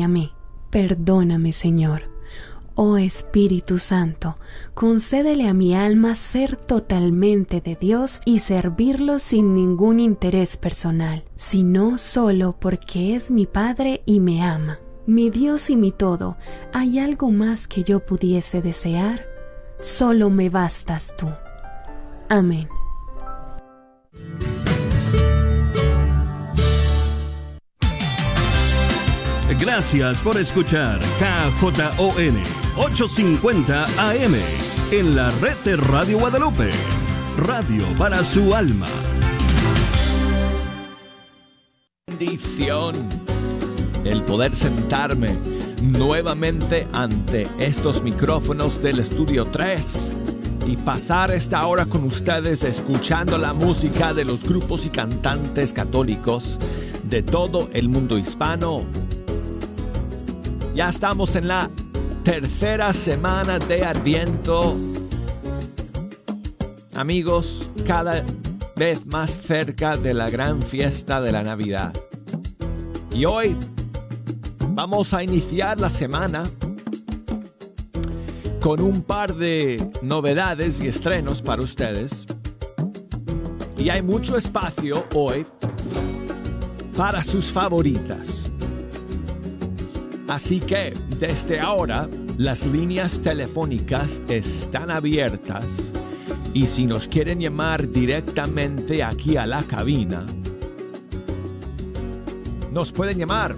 a 0.00 0.08
mí. 0.08 0.32
Perdóname, 0.70 1.52
Señor. 1.52 2.16
Oh 2.78 2.98
Espíritu 2.98 3.78
Santo, 3.78 4.36
concédele 4.74 5.48
a 5.48 5.54
mi 5.54 5.74
alma 5.74 6.14
ser 6.14 6.56
totalmente 6.56 7.62
de 7.62 7.74
Dios 7.74 8.20
y 8.26 8.40
servirlo 8.40 9.18
sin 9.18 9.54
ningún 9.54 9.98
interés 9.98 10.58
personal, 10.58 11.24
sino 11.36 11.96
solo 11.96 12.54
porque 12.60 13.16
es 13.16 13.30
mi 13.30 13.46
Padre 13.46 14.02
y 14.04 14.20
me 14.20 14.42
ama. 14.42 14.78
Mi 15.06 15.30
Dios 15.30 15.70
y 15.70 15.76
mi 15.76 15.90
todo, 15.90 16.36
¿hay 16.74 16.98
algo 16.98 17.30
más 17.30 17.66
que 17.66 17.82
yo 17.82 18.04
pudiese 18.04 18.60
desear? 18.60 19.24
Solo 19.78 20.28
me 20.28 20.50
bastas 20.50 21.14
tú. 21.16 21.28
Amén. 22.28 22.68
Gracias 29.54 30.22
por 30.22 30.36
escuchar 30.36 30.98
KJON 31.20 32.42
850 32.76 33.84
AM 33.96 34.34
en 34.90 35.14
la 35.14 35.30
red 35.40 35.56
de 35.64 35.76
Radio 35.76 36.18
Guadalupe. 36.18 36.70
Radio 37.38 37.86
para 37.96 38.24
su 38.24 38.56
alma. 38.56 38.88
Bendición. 42.08 42.96
El 44.04 44.22
poder 44.22 44.52
sentarme 44.52 45.36
nuevamente 45.80 46.88
ante 46.92 47.48
estos 47.58 48.02
micrófonos 48.02 48.82
del 48.82 48.98
estudio 48.98 49.44
3 49.44 50.12
y 50.66 50.76
pasar 50.76 51.30
esta 51.30 51.64
hora 51.66 51.86
con 51.86 52.02
ustedes 52.02 52.64
escuchando 52.64 53.38
la 53.38 53.52
música 53.52 54.12
de 54.12 54.24
los 54.24 54.42
grupos 54.42 54.84
y 54.86 54.90
cantantes 54.90 55.72
católicos 55.72 56.58
de 57.04 57.22
todo 57.22 57.70
el 57.72 57.88
mundo 57.88 58.18
hispano 58.18 58.84
ya 60.76 60.90
estamos 60.90 61.34
en 61.36 61.48
la 61.48 61.70
tercera 62.22 62.92
semana 62.92 63.58
de 63.58 63.82
Adviento. 63.82 64.76
Amigos, 66.94 67.70
cada 67.86 68.22
vez 68.76 69.06
más 69.06 69.30
cerca 69.30 69.96
de 69.96 70.12
la 70.12 70.28
gran 70.28 70.60
fiesta 70.60 71.22
de 71.22 71.32
la 71.32 71.42
Navidad. 71.42 71.94
Y 73.10 73.24
hoy 73.24 73.56
vamos 74.68 75.14
a 75.14 75.24
iniciar 75.24 75.80
la 75.80 75.88
semana 75.88 76.42
con 78.60 78.82
un 78.82 79.00
par 79.00 79.34
de 79.34 79.90
novedades 80.02 80.82
y 80.82 80.88
estrenos 80.88 81.40
para 81.40 81.62
ustedes. 81.62 82.26
Y 83.78 83.88
hay 83.88 84.02
mucho 84.02 84.36
espacio 84.36 85.06
hoy 85.14 85.46
para 86.94 87.24
sus 87.24 87.46
favoritas. 87.46 88.45
Así 90.28 90.60
que 90.60 90.92
desde 91.20 91.60
ahora 91.60 92.08
las 92.36 92.66
líneas 92.66 93.20
telefónicas 93.20 94.20
están 94.28 94.90
abiertas 94.90 95.64
y 96.52 96.66
si 96.66 96.86
nos 96.86 97.06
quieren 97.06 97.38
llamar 97.40 97.88
directamente 97.88 99.04
aquí 99.04 99.36
a 99.36 99.46
la 99.46 99.62
cabina, 99.62 100.26
nos 102.72 102.90
pueden 102.92 103.18
llamar 103.18 103.54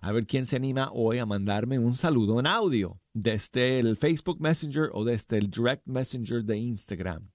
a 0.00 0.12
ver 0.12 0.24
quién 0.24 0.46
se 0.46 0.54
anima 0.54 0.88
hoy 0.92 1.18
a 1.18 1.26
mandarme 1.26 1.80
un 1.80 1.94
saludo 1.94 2.38
en 2.38 2.46
audio 2.46 3.00
desde 3.12 3.80
el 3.80 3.96
Facebook 3.96 4.40
Messenger 4.40 4.90
o 4.92 5.04
desde 5.04 5.38
el 5.38 5.50
Direct 5.50 5.84
Messenger 5.86 6.44
de 6.44 6.58
Instagram 6.58 7.28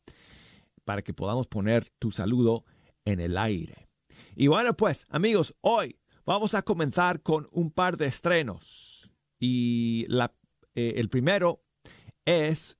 para 0.86 1.02
que 1.02 1.13
podamos 1.13 1.47
poner 1.47 1.92
tu 2.00 2.12
saludo 2.12 2.63
en 3.03 3.19
el 3.19 3.38
aire. 3.38 3.90
Y 4.38 4.47
bueno, 4.47 4.74
pues 4.74 5.06
amigos, 5.09 5.53
hoy 5.59 6.00
vamos 6.25 6.53
a 6.53 6.62
comenzar 6.62 7.22
con 7.22 7.50
un 7.52 7.72
par 7.72 7.97
de 7.97 8.06
estrenos. 8.06 9.12
Y 9.38 10.06
la 10.08 10.34
eh, 10.76 10.94
el 10.98 11.10
primero 11.10 11.64
es 12.26 12.78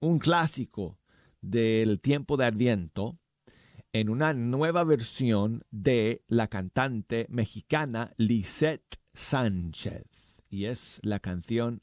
un 0.00 0.18
clásico 0.18 0.98
del 1.40 2.00
tiempo 2.00 2.36
de 2.36 2.46
Adviento 2.46 3.18
en 3.92 4.08
una 4.08 4.32
nueva 4.32 4.84
versión 4.84 5.64
de 5.70 6.24
la 6.26 6.48
cantante 6.48 7.26
mexicana 7.28 8.12
Lisette 8.16 8.98
Sánchez. 9.12 10.06
Y 10.48 10.66
es 10.66 11.00
la 11.02 11.20
canción 11.20 11.82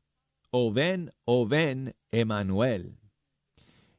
O 0.51 0.73
ven, 0.73 1.11
o 1.25 1.47
ven, 1.47 1.95
Emanuel. 2.11 2.99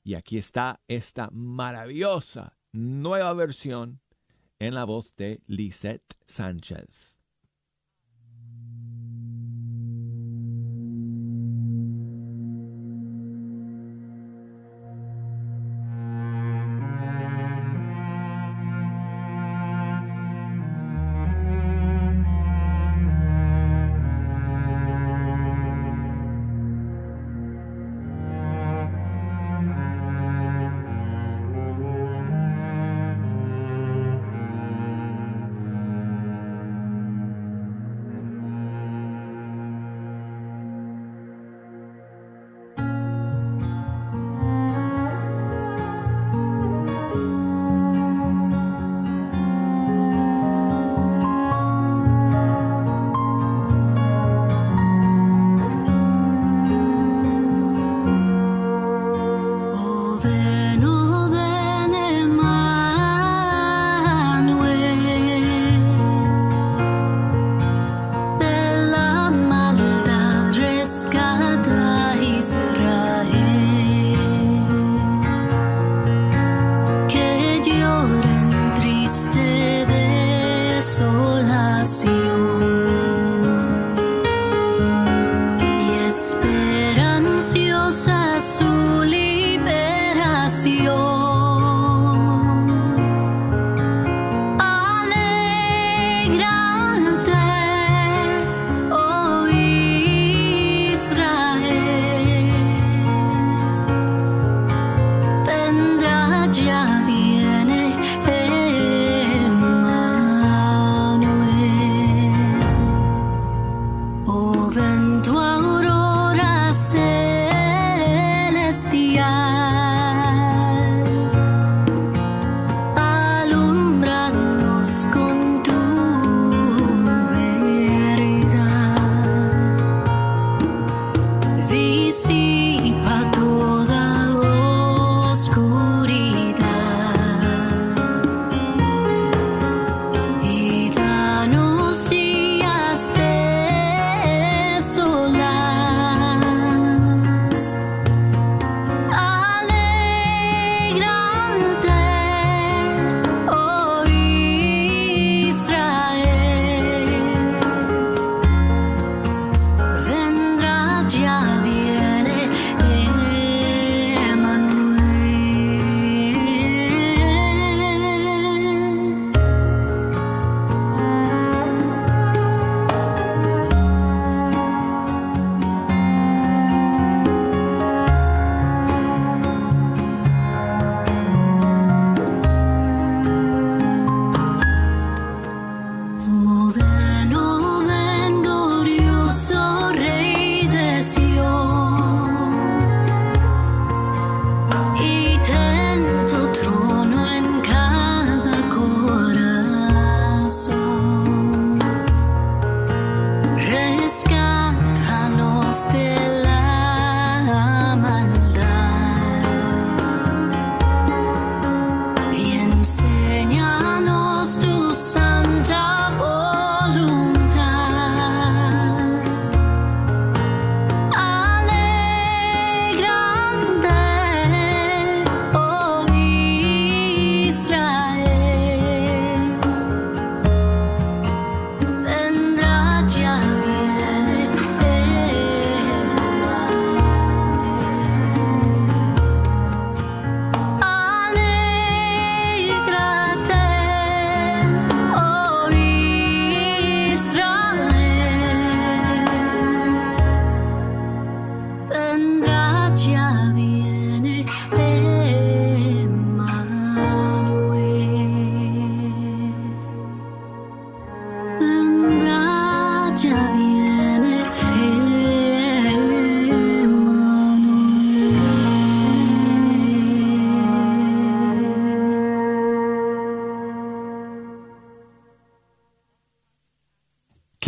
Y 0.03 0.15
aquí 0.15 0.39
está 0.39 0.81
esta 0.89 1.29
maravillosa 1.31 2.59
nueva 2.73 3.33
versión 3.35 4.01
en 4.59 4.75
la 4.75 4.85
voz 4.85 5.15
de 5.17 5.43
Lisette 5.47 6.17
Sánchez. 6.27 7.10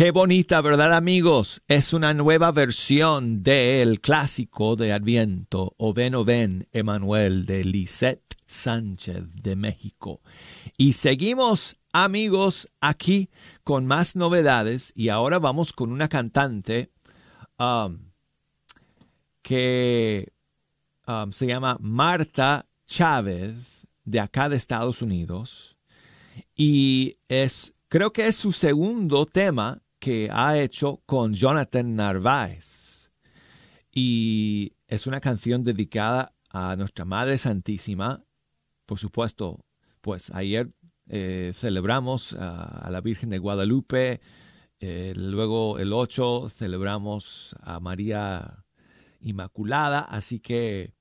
Qué 0.03 0.11
bonita, 0.11 0.59
¿verdad 0.59 0.93
amigos? 0.93 1.61
Es 1.69 1.93
una 1.93 2.13
nueva 2.13 2.51
versión 2.51 3.41
del 3.41 4.01
clásico 4.01 4.75
de 4.75 4.91
Adviento, 4.91 5.75
O 5.77 5.93
ven, 5.93 6.13
o 6.13 6.25
ven, 6.25 6.67
Emanuel, 6.73 7.45
de 7.45 7.63
Lisette 7.63 8.35
Sánchez 8.45 9.23
de 9.33 9.55
México. 9.55 10.19
Y 10.75 10.91
seguimos, 10.91 11.77
amigos, 11.93 12.67
aquí 12.81 13.29
con 13.63 13.85
más 13.85 14.17
novedades 14.17 14.91
y 14.93 15.07
ahora 15.07 15.39
vamos 15.39 15.71
con 15.71 15.89
una 15.89 16.09
cantante 16.09 16.91
um, 17.57 17.99
que 19.41 20.33
um, 21.07 21.31
se 21.31 21.47
llama 21.47 21.77
Marta 21.79 22.65
Chávez, 22.85 23.87
de 24.03 24.19
acá 24.19 24.49
de 24.49 24.57
Estados 24.57 25.01
Unidos. 25.01 25.77
Y 26.57 27.19
es, 27.29 27.73
creo 27.87 28.11
que 28.11 28.27
es 28.27 28.35
su 28.35 28.51
segundo 28.51 29.25
tema 29.25 29.79
que 30.03 30.27
ha 30.29 30.59
hecho 30.59 31.01
con 31.05 31.33
Jonathan 31.33 31.95
Narváez. 31.95 33.09
Y 33.89 34.73
es 34.85 35.07
una 35.07 35.21
canción 35.21 35.63
dedicada 35.63 36.35
a 36.49 36.75
nuestra 36.75 37.05
Madre 37.05 37.37
Santísima. 37.37 38.21
Por 38.85 38.99
supuesto, 38.99 39.63
pues 40.01 40.29
ayer 40.31 40.73
eh, 41.07 41.53
celebramos 41.55 42.35
a, 42.37 42.89
la 42.91 42.99
Virgen 42.99 43.29
de 43.29 43.37
Guadalupe. 43.37 44.19
Eh, 44.81 45.13
luego 45.15 45.79
el 45.79 45.93
8 45.93 46.49
celebramos 46.49 47.55
a 47.61 47.79
María 47.79 48.65
Inmaculada. 49.21 50.01
Así 50.01 50.41
que 50.41 50.95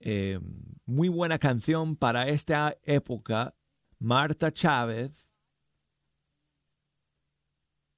eh, 0.00 0.40
muy 0.86 1.08
buena 1.08 1.38
canción 1.38 1.94
para 1.94 2.28
esta 2.28 2.76
época. 2.82 3.54
Marta 4.00 4.52
Chávez 4.52 5.23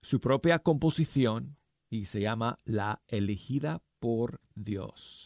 su 0.07 0.21
propia 0.21 0.61
composición 0.61 1.57
y 1.91 2.05
se 2.05 2.21
llama 2.21 2.59
La 2.65 3.03
elegida 3.09 3.83
por 3.99 4.41
Dios. 4.55 5.26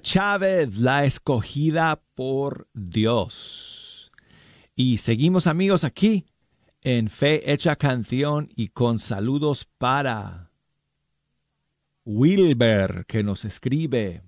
Chávez, 0.00 0.78
la 0.78 1.04
escogida 1.04 2.02
por 2.14 2.68
Dios. 2.72 4.12
Y 4.74 4.98
seguimos 4.98 5.46
amigos 5.46 5.84
aquí 5.84 6.26
en 6.82 7.08
Fe 7.08 7.52
Hecha 7.52 7.76
Canción 7.76 8.48
y 8.54 8.68
con 8.68 8.98
saludos 8.98 9.66
para 9.78 10.50
Wilber 12.04 13.04
que 13.06 13.22
nos 13.22 13.44
escribe 13.44 14.22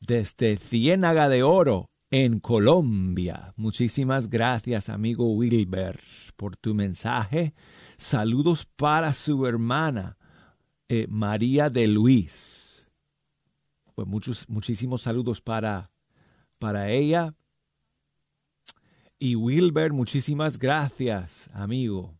desde 0.00 0.56
Ciénaga 0.56 1.28
de 1.28 1.42
Oro 1.42 1.90
en 2.10 2.40
Colombia. 2.40 3.52
Muchísimas 3.56 4.28
gracias 4.28 4.88
amigo 4.88 5.32
Wilber 5.32 6.00
por 6.36 6.56
tu 6.56 6.74
mensaje. 6.74 7.54
Saludos 7.96 8.66
para 8.76 9.14
su 9.14 9.46
hermana 9.46 10.16
eh, 10.88 11.06
María 11.08 11.70
de 11.70 11.86
Luis 11.88 12.63
pues 13.94 14.08
muchos, 14.08 14.48
muchísimos 14.48 15.02
saludos 15.02 15.40
para, 15.40 15.90
para 16.58 16.90
ella. 16.90 17.34
Y 19.18 19.36
Wilber, 19.36 19.92
muchísimas 19.92 20.58
gracias, 20.58 21.48
amigo, 21.52 22.18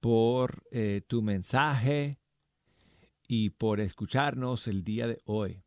por 0.00 0.64
eh, 0.70 1.02
tu 1.06 1.22
mensaje 1.22 2.18
y 3.28 3.50
por 3.50 3.80
escucharnos 3.80 4.68
el 4.68 4.84
día 4.84 5.06
de 5.06 5.20
hoy. 5.24 5.62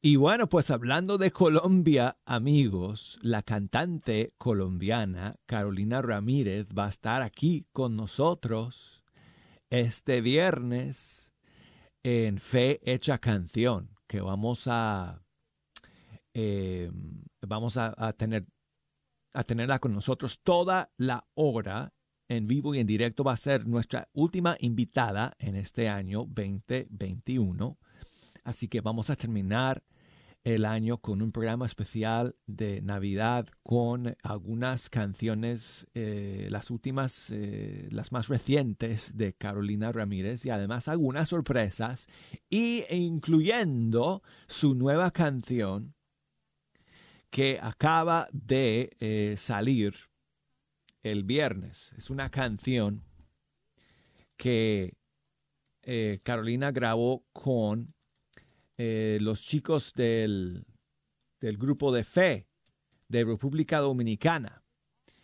Y 0.00 0.16
bueno, 0.16 0.48
pues 0.48 0.70
hablando 0.72 1.16
de 1.16 1.30
Colombia, 1.30 2.16
amigos, 2.24 3.20
la 3.22 3.42
cantante 3.42 4.34
colombiana 4.36 5.36
Carolina 5.46 6.02
Ramírez 6.02 6.66
va 6.76 6.86
a 6.86 6.88
estar 6.88 7.22
aquí 7.22 7.66
con 7.72 7.94
nosotros 7.94 8.91
este 9.72 10.20
viernes 10.20 11.32
en 12.02 12.36
Fe 12.38 12.78
Hecha 12.84 13.16
Canción, 13.16 13.88
que 14.06 14.20
vamos 14.20 14.64
a, 14.66 15.22
eh, 16.34 16.90
vamos 17.40 17.78
a, 17.78 18.12
tener, 18.12 18.44
a 19.32 19.44
tenerla 19.44 19.78
con 19.78 19.94
nosotros 19.94 20.40
toda 20.42 20.92
la 20.98 21.26
hora 21.32 21.94
en 22.28 22.46
vivo 22.48 22.74
y 22.74 22.80
en 22.80 22.86
directo. 22.86 23.24
Va 23.24 23.32
a 23.32 23.38
ser 23.38 23.66
nuestra 23.66 24.10
última 24.12 24.58
invitada 24.60 25.34
en 25.38 25.56
este 25.56 25.88
año 25.88 26.26
2021. 26.28 27.78
Así 28.44 28.68
que 28.68 28.82
vamos 28.82 29.08
a 29.08 29.16
terminar 29.16 29.82
el 30.44 30.64
año 30.64 30.98
con 30.98 31.22
un 31.22 31.30
programa 31.30 31.66
especial 31.66 32.34
de 32.46 32.82
Navidad 32.82 33.46
con 33.62 34.16
algunas 34.22 34.90
canciones, 34.90 35.86
eh, 35.94 36.48
las 36.50 36.70
últimas, 36.70 37.30
eh, 37.30 37.88
las 37.90 38.10
más 38.10 38.28
recientes 38.28 39.16
de 39.16 39.34
Carolina 39.34 39.92
Ramírez 39.92 40.44
y 40.44 40.50
además 40.50 40.88
algunas 40.88 41.28
sorpresas 41.28 42.08
y 42.50 42.84
incluyendo 42.90 44.22
su 44.48 44.74
nueva 44.74 45.12
canción 45.12 45.94
que 47.30 47.58
acaba 47.62 48.28
de 48.32 48.90
eh, 48.98 49.34
salir 49.36 49.94
el 51.04 51.22
viernes. 51.22 51.94
Es 51.96 52.10
una 52.10 52.30
canción 52.30 53.04
que 54.36 54.96
Carolina 56.22 56.70
grabó 56.70 57.24
con 57.32 57.92
eh, 58.84 59.18
los 59.20 59.46
chicos 59.46 59.94
del, 59.94 60.66
del 61.40 61.56
grupo 61.56 61.92
de 61.92 62.02
fe 62.02 62.48
de 63.06 63.24
República 63.24 63.78
Dominicana. 63.78 64.64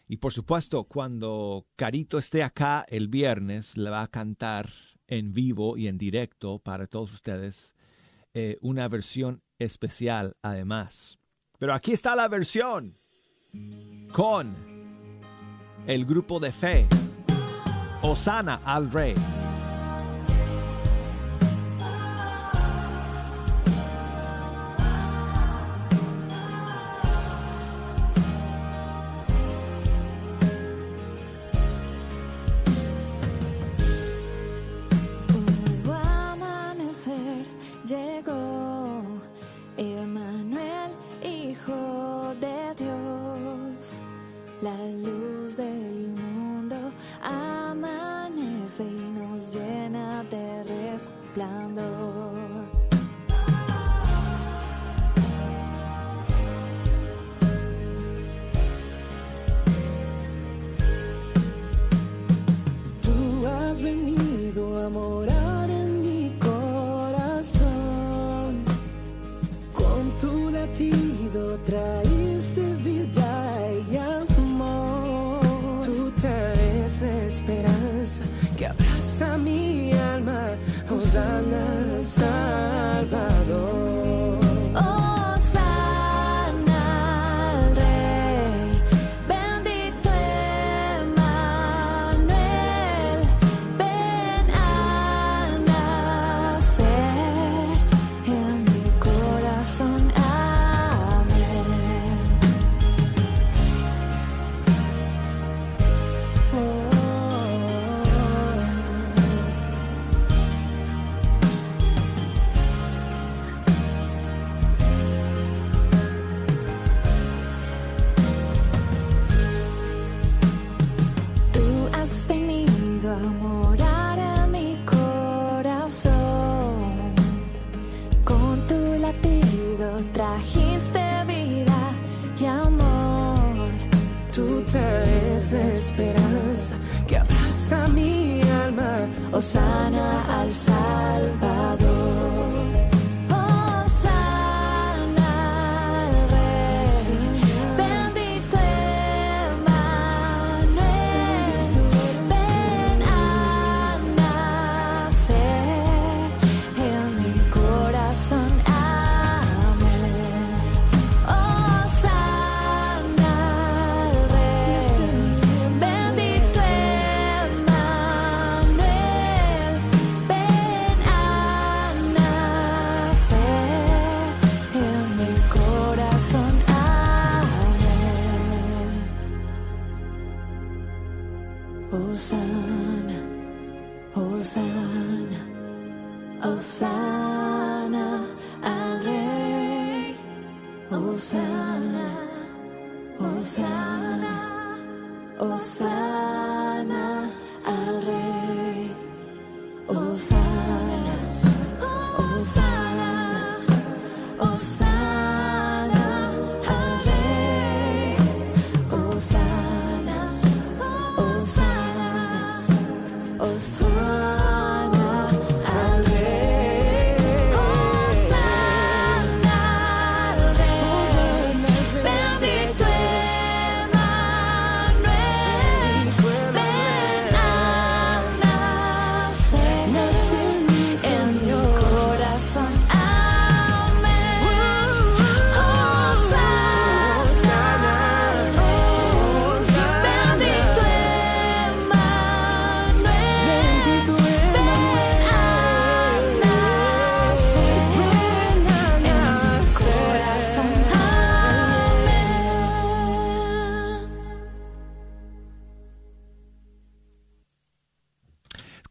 Y 0.06 0.18
por 0.18 0.32
supuesto, 0.32 0.84
cuando 0.84 1.66
Carito 1.74 2.18
esté 2.18 2.44
acá 2.44 2.86
el 2.88 3.08
viernes, 3.08 3.76
le 3.76 3.90
va 3.90 4.02
a 4.02 4.06
cantar 4.06 4.70
en 5.08 5.32
vivo 5.32 5.76
y 5.76 5.88
en 5.88 5.98
directo 5.98 6.60
para 6.60 6.86
todos 6.86 7.12
ustedes 7.12 7.74
eh, 8.32 8.58
una 8.60 8.86
versión 8.86 9.42
especial 9.58 10.36
además. 10.40 11.18
Pero 11.58 11.74
aquí 11.74 11.90
está 11.90 12.14
la 12.14 12.28
versión 12.28 12.96
con 14.12 14.54
el 15.88 16.06
grupo 16.06 16.38
de 16.38 16.52
fe. 16.52 16.86
Osana 18.02 18.60
al 18.64 18.92
Rey. 18.92 19.14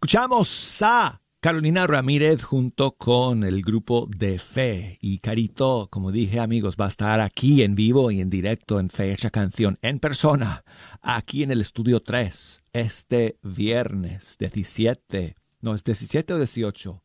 Escuchamos 0.08 0.82
a 0.84 1.20
Carolina 1.42 1.86
Ramírez 1.86 2.42
junto 2.42 2.94
con 2.94 3.44
el 3.44 3.62
grupo 3.62 4.08
de 4.10 4.40
Fe. 4.40 4.98
Y 5.02 5.18
Carito, 5.18 5.90
como 5.92 6.14
dije 6.14 6.40
amigos, 6.40 6.78
va 6.80 6.86
a 6.86 6.88
estar 6.88 7.20
aquí 7.20 7.62
en 7.62 7.76
vivo 7.76 8.10
y 8.10 8.22
en 8.22 8.30
directo 8.30 8.80
en 8.80 8.90
Fecha 8.90 9.32
Canción, 9.32 9.78
en 9.82 10.00
persona, 10.00 10.64
aquí 11.02 11.44
en 11.44 11.52
el 11.52 11.60
Estudio 11.60 12.00
3, 12.00 12.64
este 12.72 13.38
viernes 13.44 14.38
17. 14.40 15.36
No, 15.60 15.76
es 15.76 15.84
17 15.84 16.36
o 16.36 16.38
18. 16.38 17.04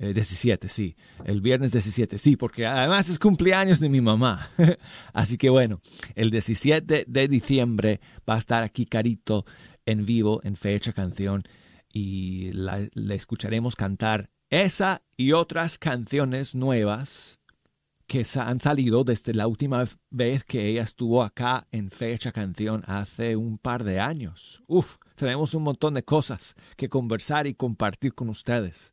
Eh, 0.00 0.12
17, 0.12 0.68
sí. 0.68 0.96
El 1.24 1.40
viernes 1.40 1.72
17, 1.72 2.18
sí, 2.18 2.36
porque 2.36 2.66
además 2.66 3.08
es 3.08 3.18
cumpleaños 3.18 3.80
de 3.80 3.88
mi 3.88 4.02
mamá. 4.02 4.50
Así 5.14 5.38
que 5.38 5.48
bueno, 5.48 5.80
el 6.14 6.30
17 6.30 7.06
de 7.08 7.28
diciembre 7.28 8.02
va 8.28 8.34
a 8.34 8.38
estar 8.38 8.62
aquí 8.62 8.84
Carito 8.84 9.46
en 9.86 10.04
vivo 10.04 10.42
en 10.44 10.56
Fecha 10.56 10.92
Canción 10.92 11.42
y 11.94 12.50
la, 12.52 12.88
escucharemos 13.10 13.76
cantar 13.76 14.28
esa 14.50 15.02
y 15.16 15.32
otras 15.32 15.78
canciones 15.78 16.56
nuevas 16.56 17.40
que 18.06 18.26
han 18.34 18.60
salido 18.60 19.04
desde 19.04 19.32
la 19.32 19.46
última 19.46 19.84
vez 20.10 20.44
que 20.44 20.66
ella 20.68 20.82
estuvo 20.82 21.22
acá 21.22 21.66
en 21.70 21.90
Fecha 21.90 22.32
Canción 22.32 22.82
hace 22.86 23.36
un 23.36 23.58
par 23.58 23.84
de 23.84 24.00
años. 24.00 24.62
Uf, 24.66 24.96
tenemos 25.14 25.54
un 25.54 25.62
montón 25.62 25.94
de 25.94 26.04
cosas 26.04 26.56
que 26.76 26.90
conversar 26.90 27.46
y 27.46 27.54
compartir 27.54 28.12
con 28.12 28.28
ustedes. 28.28 28.92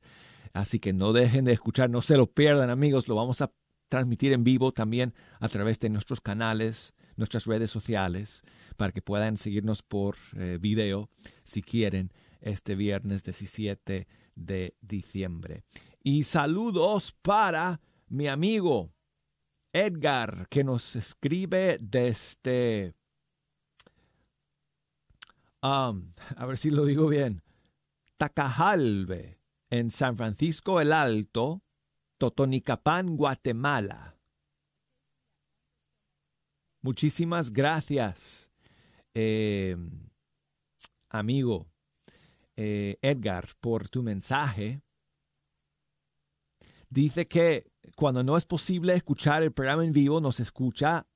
Así 0.53 0.79
que 0.79 0.93
no 0.93 1.11
dejen 1.11 1.45
de 1.45 1.53
escuchar, 1.53 1.89
no 1.89 2.01
se 2.01 2.17
lo 2.17 2.31
pierdan 2.31 2.69
amigos, 2.69 3.07
lo 3.07 3.15
vamos 3.15 3.41
a 3.41 3.51
transmitir 3.89 4.31
en 4.31 4.43
vivo 4.43 4.71
también 4.71 5.13
a 5.39 5.49
través 5.49 5.79
de 5.79 5.89
nuestros 5.89 6.21
canales, 6.21 6.93
nuestras 7.17 7.45
redes 7.45 7.71
sociales, 7.71 8.43
para 8.77 8.91
que 8.93 9.01
puedan 9.01 9.37
seguirnos 9.37 9.81
por 9.81 10.15
eh, 10.37 10.57
video 10.61 11.09
si 11.43 11.61
quieren 11.61 12.11
este 12.41 12.75
viernes 12.75 13.23
17 13.23 14.07
de 14.35 14.75
diciembre. 14.81 15.63
Y 16.03 16.23
saludos 16.23 17.11
para 17.21 17.79
mi 18.07 18.27
amigo 18.27 18.93
Edgar, 19.73 20.47
que 20.49 20.63
nos 20.63 20.95
escribe 20.95 21.77
desde... 21.79 22.93
um, 25.61 26.13
a 26.35 26.45
ver 26.45 26.57
si 26.57 26.71
lo 26.71 26.85
digo 26.85 27.07
bien. 27.07 27.41
Tacajalbe, 28.17 29.39
en 29.69 29.89
San 29.89 30.17
Francisco 30.17 30.81
el 30.81 30.91
Alto, 30.91 31.63
Totonicapán, 32.17 33.15
Guatemala. 33.15 34.17
Muchísimas 36.81 37.51
gracias, 37.51 38.51
eh, 39.13 39.77
amigo 41.09 41.70
eh, 42.63 42.99
Edgar, 43.01 43.55
por 43.59 43.89
tu 43.89 44.03
mensaje. 44.03 44.83
Dice 46.89 47.27
que 47.27 47.71
cuando 47.95 48.23
no 48.23 48.37
es 48.37 48.45
posible 48.45 48.93
escuchar 48.93 49.41
el 49.41 49.51
programa 49.51 49.83
en 49.83 49.93
vivo, 49.93 50.21
nos 50.21 50.39
escucha 50.39 51.07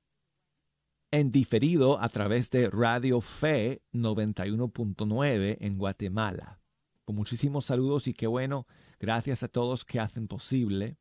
en 1.12 1.30
diferido 1.30 2.00
a 2.00 2.08
través 2.08 2.50
de 2.50 2.68
Radio 2.68 3.20
Fe 3.20 3.80
91.9 3.92 5.58
en 5.60 5.78
Guatemala. 5.78 6.58
Con 7.04 7.14
muchísimos 7.14 7.66
saludos 7.66 8.08
y 8.08 8.14
qué 8.14 8.26
bueno, 8.26 8.66
gracias 8.98 9.44
a 9.44 9.48
todos 9.48 9.84
que 9.84 10.00
hacen 10.00 10.26
posible 10.26 10.96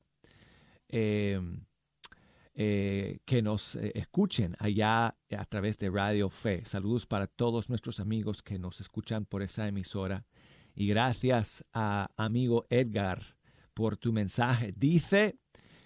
eh, 0.89 1.41
eh, 2.53 3.17
que 3.25 3.41
nos 3.41 3.75
escuchen 3.75 4.55
allá 4.59 5.17
a 5.35 5.45
través 5.45 5.79
de 5.79 5.89
Radio 5.89 6.29
Fe. 6.29 6.63
Saludos 6.65 7.07
para 7.07 7.25
todos 7.25 7.67
nuestros 7.67 7.99
amigos 7.99 8.43
que 8.43 8.59
nos 8.59 8.79
escuchan 8.79 9.25
por 9.25 9.41
esa 9.41 9.67
emisora. 9.67 10.23
Y 10.75 10.87
gracias 10.87 11.65
a 11.73 12.09
amigo 12.17 12.65
Edgar 12.69 13.37
por 13.73 13.97
tu 13.97 14.11
mensaje. 14.11 14.73
Dice 14.75 15.39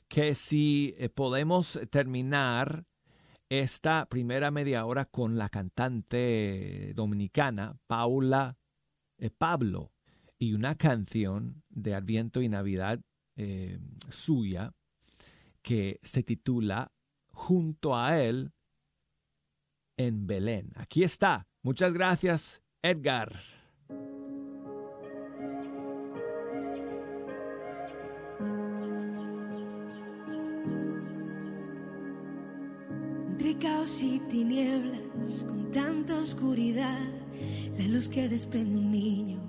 que 0.07 0.33
si 0.33 0.95
eh, 0.97 1.09
podemos 1.09 1.79
terminar 1.91 2.85
esta 3.49 4.07
primera 4.07 4.51
media 4.51 4.85
hora 4.85 5.05
con 5.05 5.37
la 5.37 5.49
cantante 5.49 6.93
dominicana 6.95 7.77
Paula 7.87 8.57
eh, 9.17 9.29
Pablo 9.29 9.91
y 10.37 10.53
una 10.53 10.75
canción 10.75 11.63
de 11.69 11.95
Adviento 11.95 12.41
y 12.41 12.49
Navidad 12.49 13.01
eh, 13.35 13.79
suya 14.09 14.73
que 15.61 15.99
se 16.03 16.23
titula 16.23 16.91
Junto 17.31 17.95
a 17.95 18.21
él 18.21 18.51
en 19.97 20.27
Belén. 20.27 20.71
Aquí 20.75 21.03
está. 21.03 21.47
Muchas 21.61 21.93
gracias, 21.93 22.61
Edgar. 22.81 23.39
Caos 33.59 34.01
y 34.01 34.19
tinieblas, 34.29 35.43
con 35.47 35.71
tanta 35.71 36.15
oscuridad, 36.19 36.99
la 37.77 37.87
luz 37.87 38.09
que 38.09 38.27
desprende 38.29 38.77
un 38.77 38.91
niño 38.91 39.39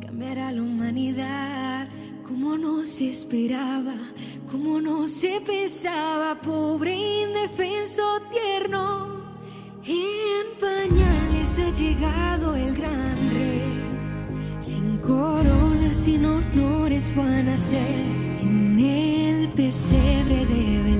cambiará 0.00 0.52
la 0.52 0.62
humanidad. 0.62 1.88
Como 2.26 2.56
no 2.56 2.84
se 2.84 3.08
esperaba, 3.08 3.94
como 4.50 4.80
no 4.80 5.08
se 5.08 5.40
pensaba, 5.40 6.40
pobre 6.40 7.22
indefenso 7.22 8.02
tierno. 8.30 9.20
En 9.84 10.58
pañales 10.60 11.58
ha 11.58 11.70
llegado 11.70 12.54
el 12.54 12.76
gran 12.76 13.16
rey, 13.32 13.82
sin 14.60 14.98
corona, 14.98 15.94
sin 15.94 16.24
honores 16.24 17.04
van 17.16 17.48
a 17.48 17.58
ser 17.58 18.04
en 18.42 18.78
el 18.78 19.48
pesebre 19.48 20.46
de 20.46 20.82
Belén 20.82 20.99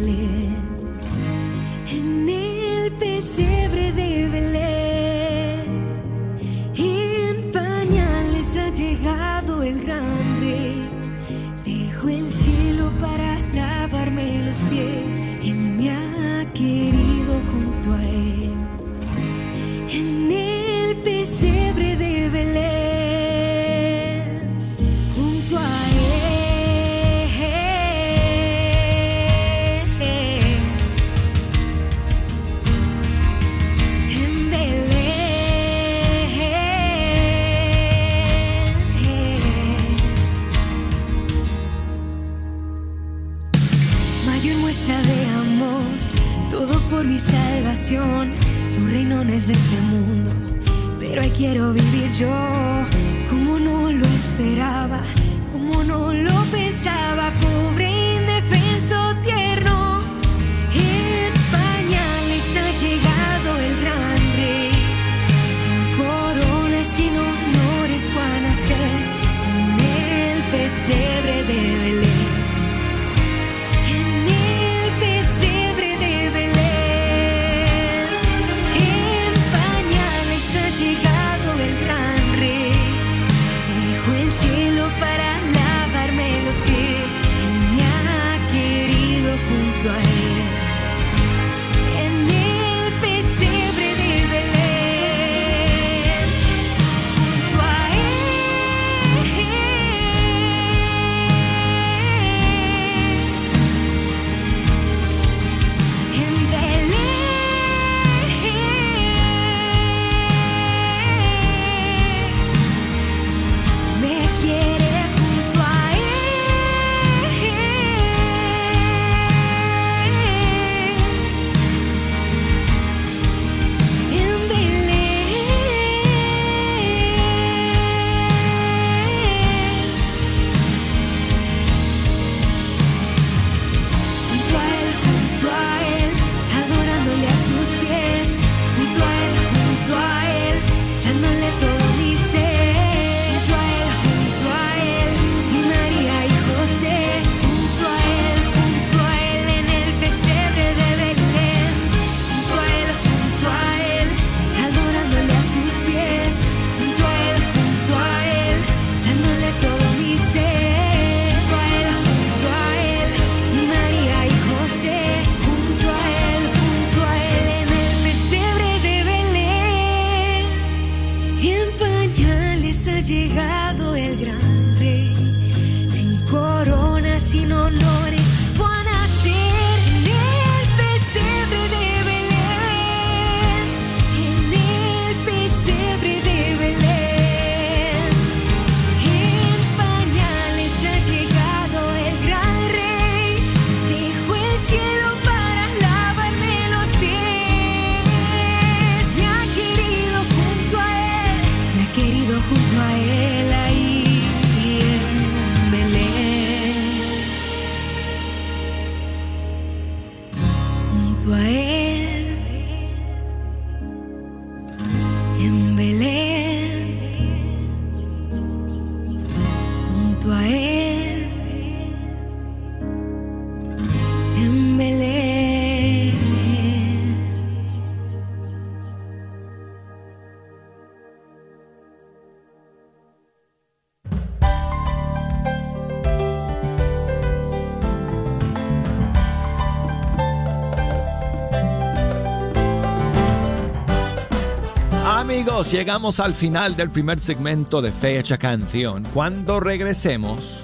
amigos, 245.30 245.70
llegamos 245.70 246.18
al 246.18 246.34
final 246.34 246.74
del 246.74 246.90
primer 246.90 247.20
segmento 247.20 247.80
de 247.80 247.92
Fecha 247.92 248.36
Canción. 248.36 249.04
Cuando 249.14 249.60
regresemos, 249.60 250.62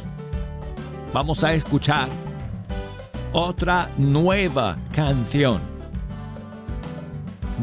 vamos 1.12 1.44
a 1.44 1.54
escuchar 1.54 2.08
otra 3.32 3.88
nueva 3.96 4.76
canción 4.92 5.60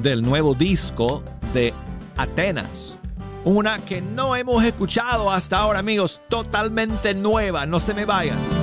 del 0.02 0.22
nuevo 0.22 0.56
disco 0.56 1.22
de 1.54 1.74
Atenas. 2.16 2.98
Una 3.44 3.80
que 3.80 4.00
no 4.00 4.38
hemos 4.38 4.63
escuchado 4.63 5.30
hasta 5.30 5.58
ahora, 5.58 5.80
amigos, 5.80 6.22
totalmente 6.30 7.13
nueva. 7.13 7.66
No 7.66 7.82
se 7.82 7.94
me 7.94 8.06
vayan. 8.06 8.62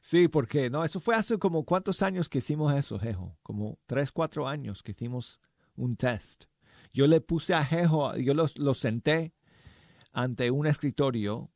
sí, 0.00 0.28
porque 0.28 0.70
no, 0.70 0.84
eso 0.84 1.00
fue 1.00 1.14
hace 1.14 1.38
como 1.38 1.64
cuántos 1.64 2.02
años 2.02 2.28
que 2.28 2.38
hicimos 2.38 2.74
eso, 2.74 2.98
Jejo. 2.98 3.36
Como 3.42 3.78
tres, 3.86 4.12
cuatro 4.12 4.46
años 4.46 4.82
que 4.82 4.92
hicimos 4.92 5.40
un 5.76 5.96
test. 5.96 6.44
Yo 6.92 7.06
le 7.06 7.20
puse 7.20 7.54
a 7.54 7.64
Jejo, 7.64 8.16
yo 8.16 8.34
lo, 8.34 8.46
lo 8.56 8.74
senté 8.74 9.34
ante 10.12 10.50
un 10.50 10.66
escritorio 10.66 11.50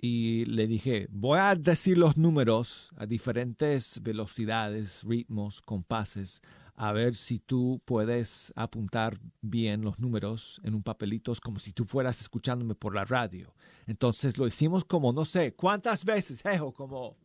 y 0.00 0.44
le 0.44 0.66
dije, 0.66 1.08
voy 1.10 1.40
a 1.40 1.54
decir 1.56 1.98
los 1.98 2.16
números 2.16 2.90
a 2.96 3.06
diferentes 3.06 4.00
velocidades, 4.02 5.02
ritmos, 5.04 5.60
compases, 5.60 6.40
a 6.80 6.92
ver 6.92 7.16
si 7.16 7.40
tú 7.40 7.82
puedes 7.84 8.52
apuntar 8.54 9.18
bien 9.40 9.82
los 9.82 9.98
números 9.98 10.60
en 10.62 10.76
un 10.76 10.82
papelito, 10.84 11.32
como 11.42 11.58
si 11.58 11.72
tú 11.72 11.84
fueras 11.84 12.20
escuchándome 12.20 12.76
por 12.76 12.94
la 12.94 13.04
radio. 13.04 13.52
Entonces 13.88 14.38
lo 14.38 14.46
hicimos 14.46 14.84
como, 14.84 15.12
no 15.12 15.24
sé, 15.24 15.54
¿cuántas 15.54 16.04
veces, 16.04 16.40
Jejo? 16.40 16.72
Como 16.72 17.16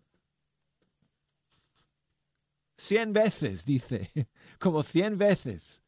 100 2.79 3.13
veces, 3.13 3.63
dice, 3.63 4.11
como 4.59 4.81
100 4.81 5.19
veces. 5.19 5.83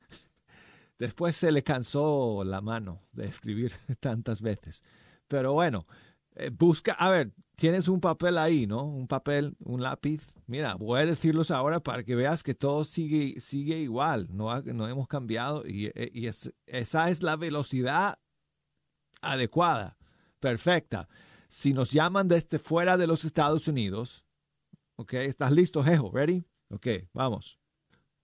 Después 0.99 1.36
se 1.36 1.51
le 1.51 1.63
cansó 1.63 2.43
la 2.43 2.62
mano 2.62 3.01
de 3.13 3.25
escribir 3.25 3.73
tantas 3.99 4.43
veces. 4.43 4.84
Pero 5.28 5.54
bueno, 5.54 5.88
Eh, 6.36 6.50
busca, 6.50 6.93
a 6.93 7.10
ver, 7.10 7.32
tienes 7.56 7.88
un 7.88 8.02
papel 8.02 8.38
ahí, 8.38 8.67
¿no? 8.67 8.84
Un 8.84 9.08
papel, 9.08 9.56
un 9.60 9.82
lápiz. 9.82 10.36
Mira, 10.48 10.76
voy 10.76 11.02
a 11.02 11.06
decirlos 11.06 11.50
ahora 11.50 11.80
para 11.80 12.04
que 12.04 12.15
veas 12.15 12.43
que 12.43 12.54
todo 12.54 12.84
sigue, 12.84 13.80
igual, 13.80 14.28
no, 14.32 14.56
hemos 14.58 15.08
cambiado 15.08 15.65
y, 15.65 15.86
eh, 15.95 16.32
esa 16.67 17.10
es 17.10 17.24
la 17.24 17.38
velocidad 17.38 18.19
adecuada, 19.21 19.98
perfecta. 20.39 21.08
Si 21.48 21.74
nos 21.74 21.91
llaman 21.91 22.28
desde 22.28 22.60
fuera 22.60 22.98
de 22.98 23.08
los 23.08 23.24
Estados 23.24 23.67
Unidos, 23.67 24.26
¿ok? 24.98 25.13
¿Estás 25.13 25.52
listo, 25.52 25.84
Jejo? 25.84 26.12
¿Ready? 26.12 26.43
Ok, 26.69 26.88
vamos. 27.13 27.60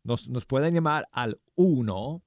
Nos, 0.03 0.27
nos 0.27 0.45
pueden 0.45 0.73
llamar 0.73 1.07
al 1.11 1.39
1 1.55 2.23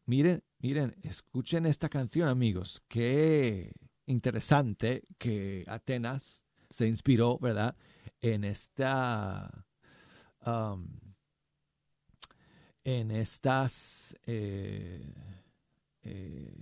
Miren, 0.07 0.43
miren, 0.59 0.97
escuchen 1.03 1.67
esta 1.67 1.89
canción, 1.89 2.29
amigos. 2.29 2.83
Qué 2.89 3.73
interesante 4.07 5.05
que 5.19 5.65
Atenas 5.67 6.43
se 6.71 6.87
inspiró, 6.87 7.39
¿verdad? 7.39 7.77
En 8.21 8.45
esta. 8.45 9.67
um, 10.47 10.89
en 12.85 13.11
estas. 13.11 14.17
eh, 14.27 15.15
eh, 16.03 16.55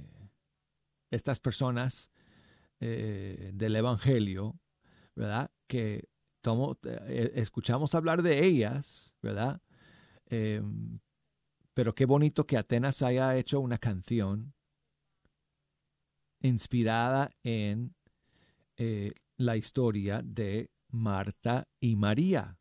estas 1.11 1.39
personas 1.41 2.11
eh, 2.81 3.53
del 3.55 3.77
Evangelio, 3.77 4.59
¿verdad? 5.15 5.51
Que 5.67 6.09
tomo, 6.41 6.79
escuchamos 7.35 7.95
hablar 7.95 8.23
de 8.23 8.45
ellas, 8.45 9.15
¿verdad? 9.23 9.61
Eh, 10.27 10.63
pero 11.77 11.95
qué 11.95 12.07
bonito 12.07 12.47
que 12.47 12.57
Atenas 12.57 13.03
haya 13.03 13.37
hecho 13.37 13.61
una 13.61 13.77
canción 13.77 14.55
inspirada 16.41 17.31
en 17.43 17.95
eh, 18.79 19.11
la 19.37 19.59
historia 19.59 20.23
de 20.25 20.71
Marta 20.89 21.69
y 21.79 21.97
María. 21.97 22.59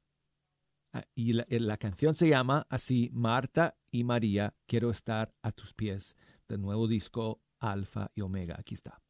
Ah, 0.92 1.06
Y 1.16 1.32
la, 1.32 1.46
eh, 1.48 1.62
la 1.62 1.78
canción 1.78 2.14
se 2.16 2.28
llama 2.28 2.68
así, 2.70 3.10
Marta 3.14 3.78
y 3.90 4.04
María, 4.04 4.54
quiero 4.66 4.90
estar 4.90 5.34
a 5.42 5.54
tus 5.54 5.74
pies, 5.74 6.18
del 6.50 6.60
nuevo 6.60 6.86
disco 6.86 7.40
Alfa 7.60 8.12
y 8.16 8.20
Omega. 8.20 8.58
Aquí 8.60 8.74
está. 8.74 9.02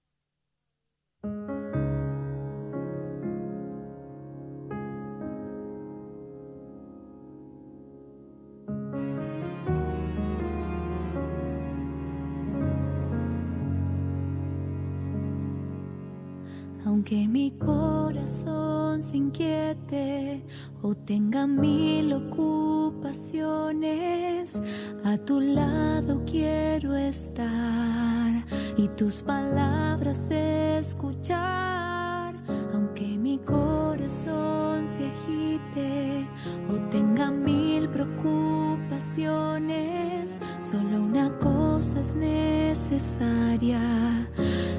Aunque 16.86 17.28
mi 17.28 17.52
corazón 17.52 19.02
se 19.02 19.18
inquiete 19.18 20.46
o 20.84 20.94
tenga 20.94 21.48
mil 21.48 22.14
ocupaciones, 22.14 24.62
a 25.04 25.18
tu 25.18 25.42
lado 25.42 26.22
quiero 26.28 26.96
estar 26.96 28.46
y 28.78 28.88
tus 28.90 29.24
palabras 29.24 30.30
escuchar. 30.30 32.36
Aunque 32.72 33.18
mi 33.18 33.40
corazón 33.40 34.88
se 34.88 35.08
agite 35.08 36.28
o 36.70 36.74
tenga 36.92 37.32
mil 37.32 37.90
preocupaciones, 37.90 40.38
solo 40.62 41.02
una 41.02 41.36
cosa 41.40 42.02
es 42.02 42.14
necesaria 42.14 43.82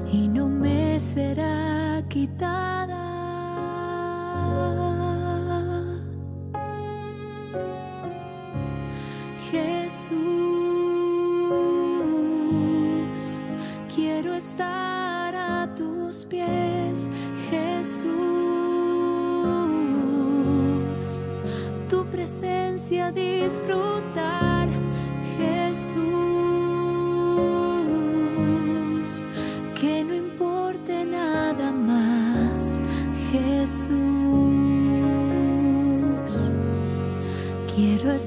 y 0.09 0.29
no 0.29 0.47
me 0.47 1.01
será 1.01 1.66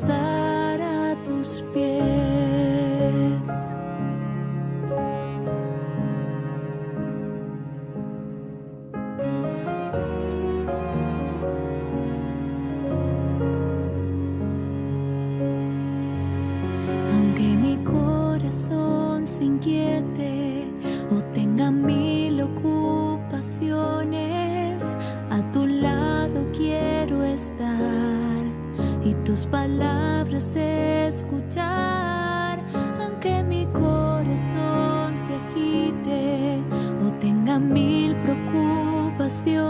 quiero 0.00 0.29
escuchar. 31.08 32.60
Aunque 32.98 33.42
mi 33.42 33.66
corazón 33.66 35.14
se 35.16 35.34
agite 35.34 36.62
o 37.04 37.10
tenga 37.20 37.58
mil 37.58 38.16
preocupaciones, 38.16 39.69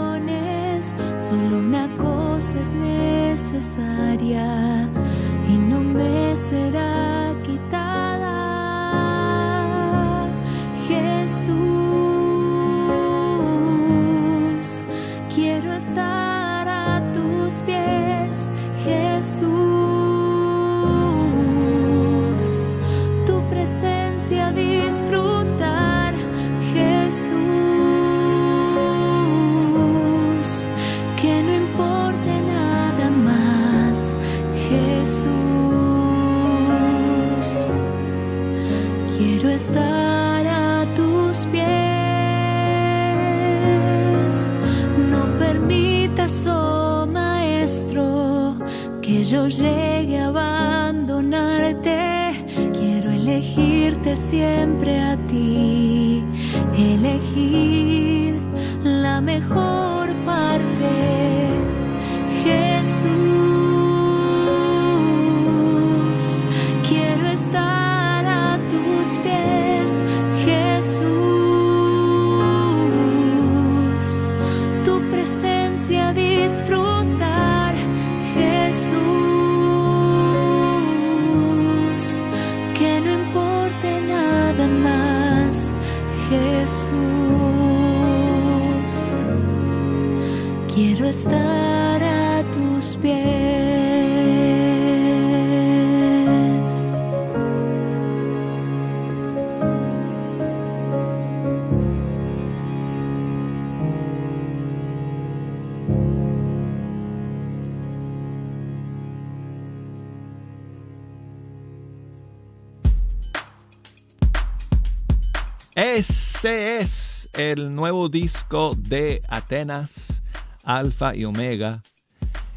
el 117.33 117.73
nuevo 117.73 118.09
disco 118.09 118.75
de 118.77 119.21
Atenas, 119.27 120.21
Alfa 120.63 121.15
y 121.15 121.25
Omega. 121.25 121.81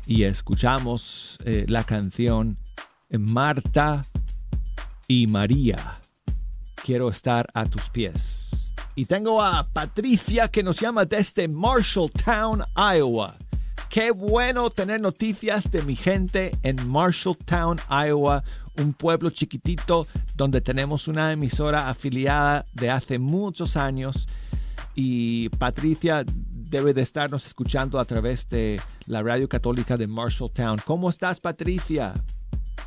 Y 0.06 0.24
escuchamos 0.24 1.38
eh, 1.44 1.64
la 1.68 1.84
canción 1.84 2.58
Marta 3.10 4.04
y 5.08 5.26
María. 5.26 6.00
Quiero 6.74 7.08
estar 7.08 7.48
a 7.54 7.66
tus 7.66 7.88
pies. 7.90 8.72
Y 8.94 9.06
tengo 9.06 9.42
a 9.42 9.66
Patricia 9.72 10.48
que 10.48 10.62
nos 10.62 10.80
llama 10.80 11.04
desde 11.04 11.48
Marshalltown, 11.48 12.62
Iowa. 12.76 13.36
Qué 13.88 14.10
bueno 14.10 14.70
tener 14.70 15.00
noticias 15.00 15.70
de 15.70 15.82
mi 15.82 15.96
gente 15.96 16.56
en 16.62 16.88
Marshalltown, 16.88 17.80
Iowa, 17.88 18.44
un 18.76 18.92
pueblo 18.92 19.30
chiquitito 19.30 20.06
donde 20.36 20.60
tenemos 20.60 21.08
una 21.08 21.32
emisora 21.32 21.88
afiliada 21.88 22.66
de 22.72 22.90
hace 22.90 23.18
muchos 23.18 23.76
años. 23.76 24.28
Y 24.94 25.48
Patricia 25.50 26.24
debe 26.26 26.94
de 26.94 27.02
estarnos 27.02 27.46
escuchando 27.46 27.98
a 27.98 28.04
través 28.04 28.48
de 28.48 28.80
la 29.06 29.22
radio 29.22 29.48
católica 29.48 29.96
de 29.96 30.06
Marshalltown. 30.06 30.80
¿Cómo 30.84 31.10
estás, 31.10 31.40
Patricia? 31.40 32.14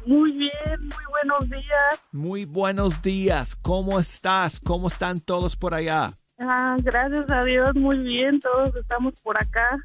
Muy 0.05 0.32
bien, 0.34 0.51
muy 0.82 1.03
buenos 1.10 1.49
días. 1.49 1.99
Muy 2.12 2.45
buenos 2.45 3.01
días. 3.01 3.55
¿Cómo 3.55 3.99
estás? 3.99 4.60
¿Cómo 4.60 4.88
están 4.88 5.20
todos 5.20 5.55
por 5.55 5.74
allá? 5.74 6.18
Ah, 6.39 6.78
gracias 6.82 7.30
a 7.30 7.43
Dios, 7.43 7.74
muy 7.76 7.97
bien, 7.97 8.39
todos 8.39 8.76
estamos 8.76 9.14
por 9.22 9.41
acá. 9.41 9.78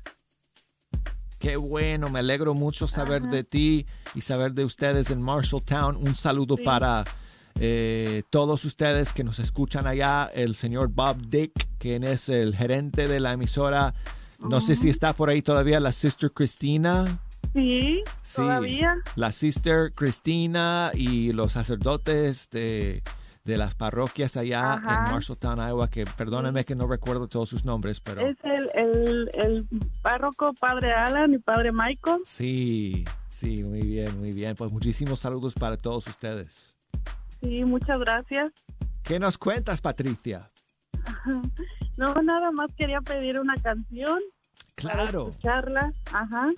Qué 1.38 1.56
bueno, 1.56 2.08
me 2.08 2.20
alegro 2.20 2.54
mucho 2.54 2.86
saber 2.86 3.22
de 3.22 3.42
ti 3.42 3.86
y 4.14 4.20
saber 4.20 4.52
de 4.52 4.64
ustedes 4.64 5.10
en 5.10 5.20
Marshalltown. 5.20 5.96
Un 5.96 6.14
saludo 6.14 6.56
Sí. 6.56 6.62
para 6.62 7.04
eh, 7.60 8.22
todos 8.30 8.64
ustedes 8.64 9.12
que 9.12 9.24
nos 9.24 9.38
escuchan 9.38 9.86
allá, 9.86 10.30
el 10.34 10.54
señor 10.54 10.88
Bob 10.88 11.16
Dick, 11.28 11.52
quien 11.78 12.04
es 12.04 12.28
el 12.28 12.56
gerente 12.56 13.08
de 13.08 13.20
la 13.20 13.32
emisora. 13.32 13.94
No 14.38 14.60
sé 14.60 14.74
si 14.74 14.88
está 14.88 15.12
por 15.12 15.28
ahí 15.30 15.40
todavía 15.42 15.78
la 15.78 15.92
Sister 15.92 16.32
Cristina. 16.32 17.20
Sí, 17.54 18.02
Sí, 18.22 18.36
todavía. 18.36 18.96
La 19.14 19.30
Sister 19.32 19.92
Cristina 19.92 20.90
y 20.94 21.32
los 21.32 21.52
sacerdotes 21.52 22.48
de, 22.50 23.02
de 23.44 23.56
las 23.56 23.74
parroquias 23.74 24.36
allá 24.36 24.74
Ajá. 24.74 25.04
en 25.06 25.12
Marshalltown, 25.12 25.58
Iowa, 25.58 25.88
que 25.90 26.06
perdónenme 26.06 26.64
que 26.64 26.74
no 26.74 26.86
recuerdo 26.86 27.28
todos 27.28 27.48
sus 27.48 27.64
nombres, 27.64 28.00
pero... 28.00 28.26
Es 28.26 28.36
el, 28.44 28.70
el, 28.74 29.30
el 29.34 29.66
párroco 30.02 30.54
Padre 30.54 30.92
Alan 30.92 31.32
y 31.34 31.38
Padre 31.38 31.70
Michael. 31.72 32.22
Sí, 32.24 33.04
sí, 33.28 33.62
muy 33.62 33.82
bien, 33.82 34.18
muy 34.18 34.32
bien. 34.32 34.56
Pues 34.56 34.72
muchísimos 34.72 35.20
saludos 35.20 35.54
para 35.54 35.76
todos 35.76 36.06
ustedes. 36.06 36.74
Sí, 37.42 37.64
muchas 37.64 37.98
gracias. 37.98 38.52
¿Qué 39.02 39.18
nos 39.18 39.36
cuentas, 39.36 39.80
Patricia? 39.80 40.50
No, 41.98 42.14
nada 42.22 42.50
más 42.52 42.72
quería 42.74 43.02
pedir 43.02 43.38
una 43.38 43.54
canción. 43.56 44.18
Claro. 44.76 45.24
Para 45.26 45.28
escucharla, 45.28 45.92
ajá. 46.10 46.48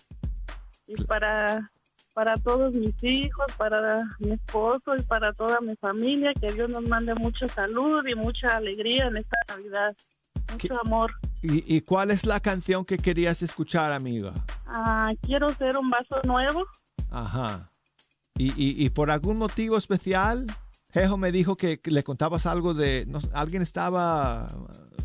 Y 0.86 0.94
para, 1.04 1.72
para 2.14 2.36
todos 2.36 2.72
mis 2.72 2.94
hijos, 3.02 3.44
para 3.58 3.98
mi 4.20 4.30
esposo 4.30 4.94
y 4.96 5.02
para 5.02 5.32
toda 5.32 5.60
mi 5.60 5.74
familia, 5.76 6.32
que 6.40 6.52
Dios 6.52 6.70
nos 6.70 6.84
mande 6.84 7.14
mucha 7.16 7.48
salud 7.48 8.06
y 8.06 8.14
mucha 8.14 8.56
alegría 8.56 9.06
en 9.08 9.16
esta 9.16 9.36
Navidad. 9.48 9.96
Mucho 10.52 10.68
¿Qué- 10.68 10.74
amor. 10.80 11.12
¿Y, 11.42 11.76
y 11.76 11.80
cuál 11.80 12.12
es 12.12 12.24
la 12.24 12.38
canción 12.38 12.84
que 12.84 12.96
querías 12.96 13.42
escuchar, 13.42 13.92
amiga? 13.92 14.32
Ah, 14.66 15.10
quiero 15.22 15.52
ser 15.54 15.76
un 15.76 15.90
vaso 15.90 16.20
nuevo. 16.24 16.64
Ajá. 17.10 17.70
¿Y, 18.38 18.50
y, 18.52 18.84
y 18.86 18.90
por 18.90 19.10
algún 19.10 19.36
motivo 19.36 19.76
especial? 19.76 20.46
Jejo 20.94 21.16
me 21.16 21.32
dijo 21.32 21.56
que 21.56 21.80
le 21.84 22.04
contabas 22.04 22.46
algo 22.46 22.72
de... 22.72 23.04
no 23.06 23.18
¿Alguien 23.32 23.62
estaba 23.62 24.46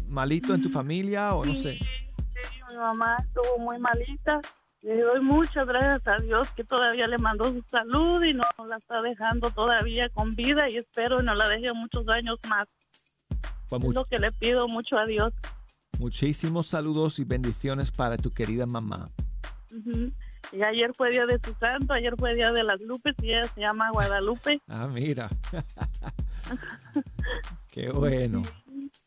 malito 0.07 0.53
en 0.53 0.61
tu 0.61 0.69
familia 0.69 1.33
o 1.33 1.43
no 1.43 1.55
sé? 1.55 1.79
Sí, 1.79 2.63
mi 2.69 2.75
mamá 2.75 3.17
estuvo 3.19 3.57
muy 3.57 3.79
malita. 3.79 4.39
Le 4.83 5.01
doy 5.01 5.19
muchas 5.19 5.67
gracias 5.67 6.07
a 6.07 6.21
Dios 6.21 6.47
que 6.51 6.63
todavía 6.63 7.07
le 7.07 7.17
mandó 7.17 7.45
su 7.51 7.63
salud 7.63 8.23
y 8.23 8.33
no 8.35 8.43
la 8.67 8.77
está 8.77 9.01
dejando 9.01 9.49
todavía 9.49 10.09
con 10.09 10.35
vida 10.35 10.69
y 10.69 10.77
espero 10.77 11.23
no 11.23 11.33
la 11.33 11.49
deje 11.49 11.73
muchos 11.73 12.07
años 12.07 12.39
más. 12.47 12.67
Pues 13.67 13.83
Es 13.83 13.95
lo 13.95 14.05
que 14.05 14.19
le 14.19 14.31
pido 14.31 14.67
mucho 14.67 14.95
a 14.97 15.05
Dios. 15.05 15.33
muchísimos 15.97 16.67
saludos 16.67 17.17
y 17.17 17.23
bendiciones 17.23 17.91
para 17.91 18.15
tu 18.15 18.29
querida 18.29 18.65
mamá. 18.67 19.09
Ujú. 19.71 20.11
Y 20.52 20.64
ayer 20.64 20.91
fue 20.95 21.12
día 21.12 21.26
de 21.26 21.39
su 21.43 21.54
santo, 21.60 21.93
ayer 21.93 22.16
fue 22.18 22.34
día 22.36 22.52
de 22.52 22.64
las 22.64 22.82
Lupes 22.82 23.16
y 23.22 23.30
ella 23.32 23.45
se 23.54 23.62
llama 23.62 23.91
Guadalupe. 23.91 24.60
Ah, 24.68 24.88
mira. 24.88 25.30
Qué 27.72 27.89
bueno. 27.91 28.43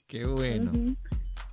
Qué 0.06 0.24
bueno. 0.26 0.70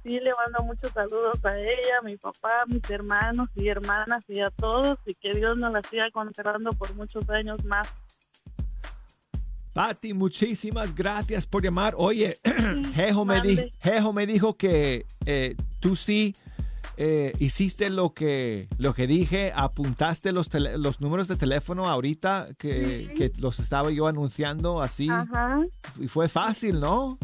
Sí, 0.04 0.20
le 0.20 0.32
mando 0.34 0.64
muchos 0.64 0.92
saludos 0.94 1.44
a 1.44 1.58
ella, 1.58 1.98
a 2.00 2.04
mi 2.04 2.18
papá, 2.18 2.62
a 2.62 2.66
mis 2.68 2.88
hermanos 2.90 3.50
y 3.56 3.68
hermanas 3.68 4.24
y 4.28 4.40
a 4.42 4.50
todos 4.50 4.98
y 5.06 5.14
que 5.16 5.34
Dios 5.34 5.58
nos 5.58 5.74
la 5.74 5.82
siga 5.84 6.10
conservando 6.12 6.72
por 6.72 6.94
muchos 6.96 7.28
años 7.30 7.64
más. 7.66 7.88
Pati, 9.74 10.14
muchísimas 10.14 10.96
gracias 10.96 11.46
por 11.46 11.64
llamar. 11.64 11.94
Oye, 11.98 12.38
Jejo 12.94 13.26
me, 13.26 13.42
di- 13.42 13.72
me 14.14 14.26
dijo 14.26 14.56
que 14.56 15.06
eh, 15.26 15.56
tú 15.80 15.96
sí 15.96 16.36
eh, 17.02 17.32
hiciste 17.40 17.90
lo 17.90 18.14
que, 18.14 18.68
lo 18.78 18.94
que 18.94 19.08
dije, 19.08 19.54
apuntaste 19.56 20.34
los, 20.34 20.50
tele- 20.50 20.78
los 20.78 21.00
números 21.00 21.30
de 21.30 21.38
teléfono 21.38 21.88
ahorita 21.88 22.50
que, 22.58 23.08
Sí. 23.10 23.16
que 23.16 23.32
los 23.40 23.60
estaba 23.62 23.90
yo 23.90 24.06
anunciando 24.08 24.82
así. 24.82 25.08
Ajá. 25.10 25.62
Y 25.98 26.10
fue 26.10 26.28
fácil, 26.28 26.82
¿no? 26.82 27.18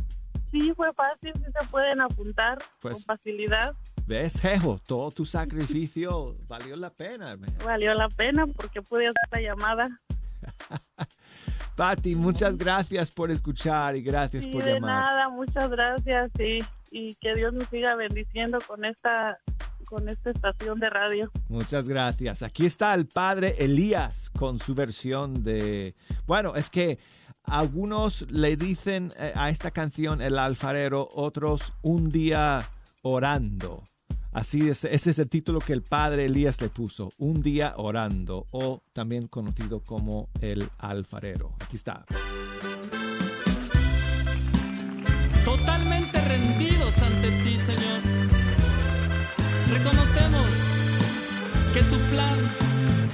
Sí, 0.50 0.72
fue 0.74 0.94
fácil, 0.94 1.34
sí 1.36 1.44
se 1.60 1.68
pueden 1.68 2.00
apuntar 2.00 2.60
Pues- 2.80 2.96
con 2.96 3.18
facilidad. 3.18 3.74
¿Ves, 4.08 4.40
Jejo? 4.40 4.80
Todo 4.88 5.12
tu 5.12 5.26
sacrificio 5.26 6.38
valió 6.48 6.78
la 6.78 6.90
pena. 6.90 7.36
man. 7.36 7.50
Valió 7.66 7.94
la 7.96 8.08
pena 8.08 8.46
porque 8.48 8.82
pude 8.82 9.08
hacer 9.08 9.30
la 9.32 9.42
llamada. 9.42 10.00
Pati, 11.76 12.16
muchas 12.16 12.58
gracias 12.58 13.12
por 13.12 13.30
escuchar 13.32 13.98
y 13.98 14.02
gracias 14.02 14.46
Sí, 14.46 14.52
por 14.52 14.64
de 14.64 14.76
llamar. 14.76 15.02
nada, 15.04 15.30
muchas 15.30 15.70
gracias 15.70 16.32
y, 16.40 16.60
y 16.96 17.16
que 17.16 17.36
Dios 17.36 17.54
nos 17.54 17.68
siga 17.68 17.94
bendiciendo 17.96 18.60
con 18.66 18.86
esta 18.86 19.38
con 19.84 20.08
esta 20.10 20.32
estación 20.32 20.80
de 20.80 20.90
radio. 20.90 21.32
Muchas 21.50 21.88
gracias. 21.88 22.42
Aquí 22.42 22.66
está 22.66 22.94
el 22.96 23.06
padre 23.06 23.54
Elías 23.60 24.32
con 24.32 24.58
su 24.58 24.74
versión 24.74 25.44
de... 25.44 25.94
Bueno, 26.26 26.56
es 26.56 26.72
que 26.72 26.98
algunos 27.44 28.26
le 28.32 28.56
dicen 28.56 29.14
eh, 29.20 29.32
a 29.36 29.52
esta 29.52 29.70
canción 29.70 30.24
el 30.24 30.40
alfarero, 30.40 31.08
otros 31.14 31.74
un 31.84 32.10
día 32.10 32.68
orando. 33.04 33.84
Así 34.32 34.70
es, 34.70 34.86
ese 34.86 35.12
es 35.12 35.20
el 35.20 35.30
título 35.30 35.60
que 35.60 35.74
el 35.74 35.84
padre 35.84 36.26
Elías 36.26 36.60
le 36.62 36.70
puso, 36.70 37.12
un 37.20 37.44
día 37.44 37.76
orando, 37.78 38.48
o 38.52 38.82
también 38.92 39.28
conocido 39.28 39.82
como 39.82 40.30
el 40.42 40.68
alfarero. 40.80 41.56
Aquí 41.60 41.76
está. 41.76 42.06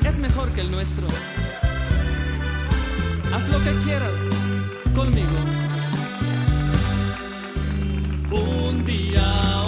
es 0.06 0.20
mejor 0.20 0.49
que 0.49 0.62
el 0.62 0.72
nuestro. 0.72 1.08
Haz 3.34 3.49
lo 3.49 3.60
que 3.64 3.72
quieras 3.84 4.22
conmigo. 4.95 5.38
Un 8.32 8.86
día. 8.86 9.61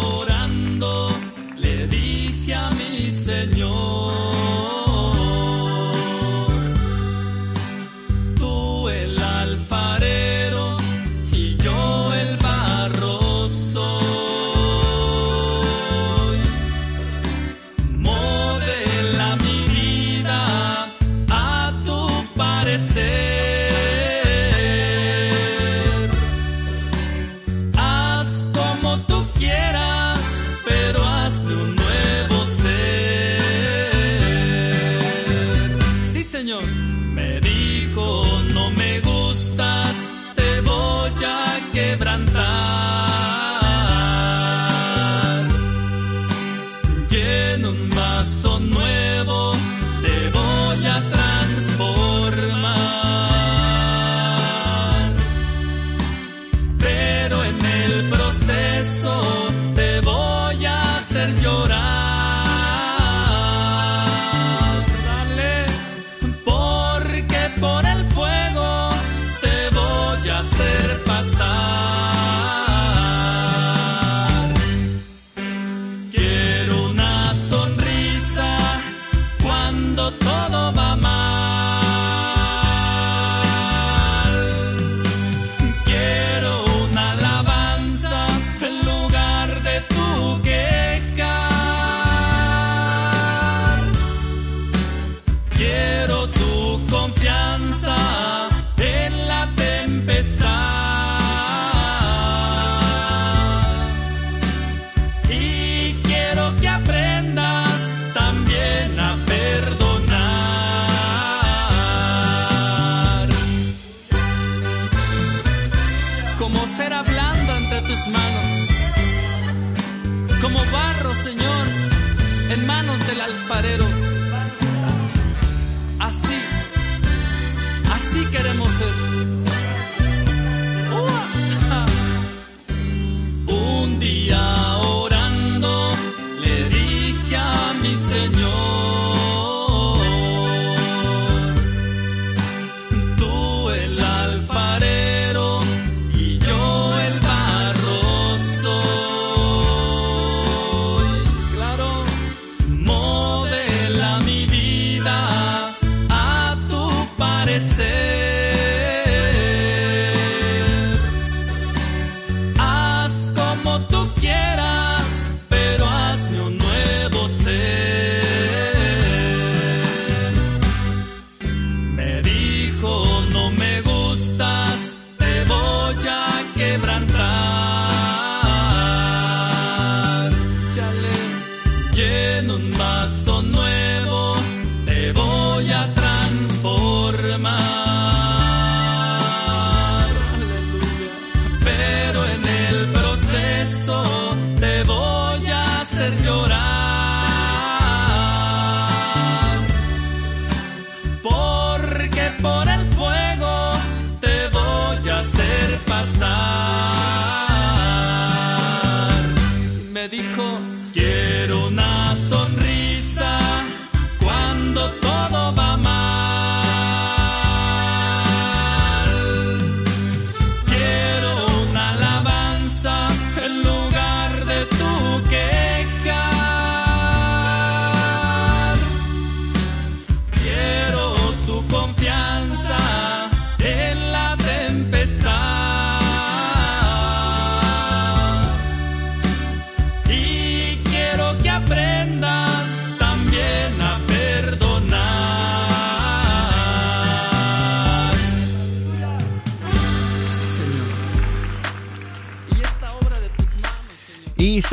dijo, 210.08 210.60
quiero 210.94 211.70
nada. 211.72 211.93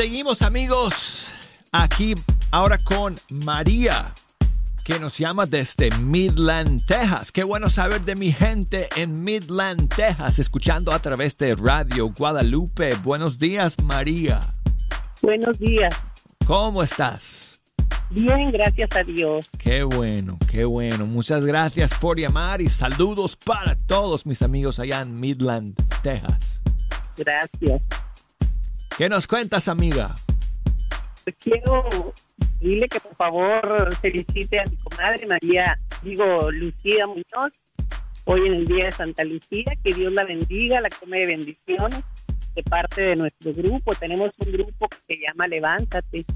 Seguimos 0.00 0.40
amigos 0.40 1.34
aquí 1.72 2.14
ahora 2.52 2.78
con 2.78 3.16
María 3.44 4.14
que 4.82 4.98
nos 4.98 5.18
llama 5.18 5.44
desde 5.44 5.90
Midland, 5.90 6.86
Texas. 6.86 7.30
Qué 7.30 7.44
bueno 7.44 7.68
saber 7.68 8.00
de 8.00 8.16
mi 8.16 8.32
gente 8.32 8.88
en 8.96 9.22
Midland, 9.22 9.94
Texas, 9.94 10.38
escuchando 10.38 10.90
a 10.92 11.00
través 11.00 11.36
de 11.36 11.54
Radio 11.54 12.14
Guadalupe. 12.16 12.94
Buenos 12.94 13.38
días 13.38 13.78
María. 13.82 14.40
Buenos 15.20 15.58
días. 15.58 15.94
¿Cómo 16.46 16.82
estás? 16.82 17.60
Bien, 18.08 18.50
gracias 18.52 18.96
a 18.96 19.02
Dios. 19.02 19.50
Qué 19.58 19.82
bueno, 19.82 20.38
qué 20.50 20.64
bueno. 20.64 21.04
Muchas 21.04 21.44
gracias 21.44 21.92
por 21.92 22.18
llamar 22.18 22.62
y 22.62 22.70
saludos 22.70 23.36
para 23.36 23.76
todos 23.76 24.24
mis 24.24 24.40
amigos 24.40 24.78
allá 24.78 25.02
en 25.02 25.20
Midland, 25.20 25.74
Texas. 26.02 26.62
Gracias. 27.18 27.82
¿Qué 29.00 29.08
nos 29.08 29.26
cuentas, 29.26 29.66
amiga? 29.68 30.14
Pues 31.24 31.34
quiero 31.36 32.12
dile 32.60 32.86
que 32.86 33.00
por 33.00 33.16
favor 33.16 33.96
felicite 33.96 34.60
a 34.60 34.66
mi 34.66 34.76
comadre 34.76 35.26
María, 35.26 35.80
digo 36.02 36.50
Lucía 36.50 37.06
Muñoz, 37.06 37.50
hoy 38.26 38.46
en 38.46 38.52
el 38.52 38.66
Día 38.66 38.84
de 38.84 38.92
Santa 38.92 39.24
Lucía, 39.24 39.72
que 39.82 39.94
Dios 39.94 40.12
la 40.12 40.24
bendiga, 40.24 40.82
la 40.82 40.90
come 40.90 41.20
de 41.20 41.26
bendiciones 41.28 42.04
de 42.54 42.62
parte 42.62 43.00
de 43.00 43.16
nuestro 43.16 43.54
grupo. 43.54 43.94
Tenemos 43.94 44.32
un 44.36 44.52
grupo 44.52 44.86
que 44.90 45.14
se 45.14 45.22
llama 45.22 45.48
Levántate. 45.48 46.26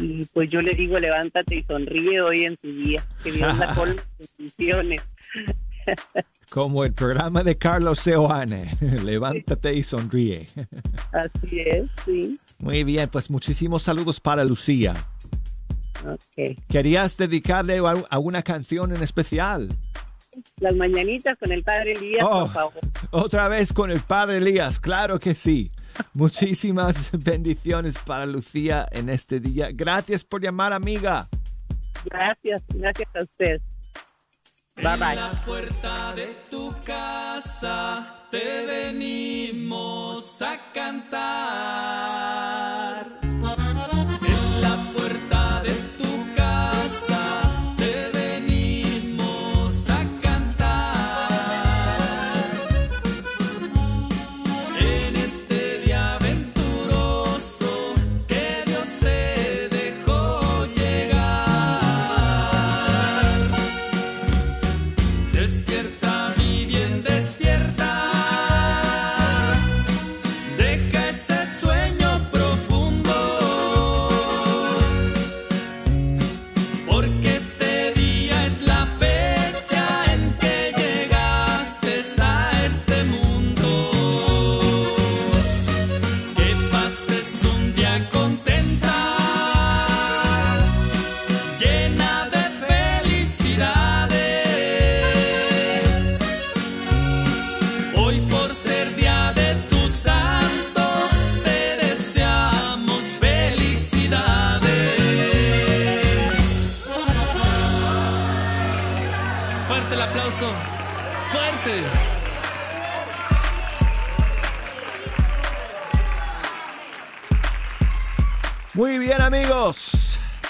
Y 0.00 0.24
pues 0.26 0.48
yo 0.48 0.60
le 0.60 0.76
digo, 0.76 0.98
levántate 0.98 1.56
y 1.56 1.64
sonríe 1.64 2.20
hoy 2.20 2.44
en 2.44 2.56
tu 2.58 2.68
día. 2.68 3.04
Que 3.24 3.32
Dios 3.32 3.58
la 3.58 3.74
colme 3.74 3.96
de 3.96 4.28
bendiciones. 4.38 5.02
Como 6.50 6.84
el 6.84 6.92
programa 6.94 7.42
de 7.42 7.58
Carlos 7.58 7.98
Seoane. 8.00 8.76
Levántate 9.04 9.74
y 9.74 9.82
sonríe. 9.82 10.46
Así 11.12 11.60
es, 11.60 11.88
sí. 12.04 12.38
Muy 12.58 12.84
bien, 12.84 13.08
pues 13.10 13.30
muchísimos 13.30 13.82
saludos 13.82 14.20
para 14.20 14.44
Lucía. 14.44 14.94
¿Querías 16.68 17.16
dedicarle 17.16 17.78
a 17.78 17.94
alguna 18.10 18.42
canción 18.42 18.94
en 18.94 19.02
especial? 19.02 19.76
Las 20.60 20.76
mañanitas 20.76 21.36
con 21.38 21.50
el 21.50 21.62
padre 21.64 21.92
Elías, 21.94 22.24
Oh. 22.28 22.40
por 22.44 22.52
favor. 22.52 22.72
Otra 23.10 23.48
vez 23.48 23.72
con 23.72 23.90
el 23.90 24.00
padre 24.00 24.36
Elías, 24.38 24.78
claro 24.78 25.18
que 25.18 25.34
sí. 25.34 25.72
Muchísimas 26.12 27.10
bendiciones 27.24 27.96
para 27.98 28.26
Lucía 28.26 28.86
en 28.92 29.08
este 29.08 29.40
día. 29.40 29.70
Gracias 29.72 30.22
por 30.24 30.42
llamar, 30.42 30.72
amiga. 30.74 31.26
Gracias, 32.04 32.62
gracias 32.68 33.08
a 33.16 33.22
usted. 33.22 33.60
Bye 34.76 34.92
En 34.92 35.00
bye. 35.00 35.14
la 35.16 35.42
puerta 35.44 36.12
de 36.14 36.36
tu 36.50 36.74
casa 36.84 38.26
te 38.30 38.66
venimos 38.66 40.42
a 40.42 40.58
cantar. 40.74 41.16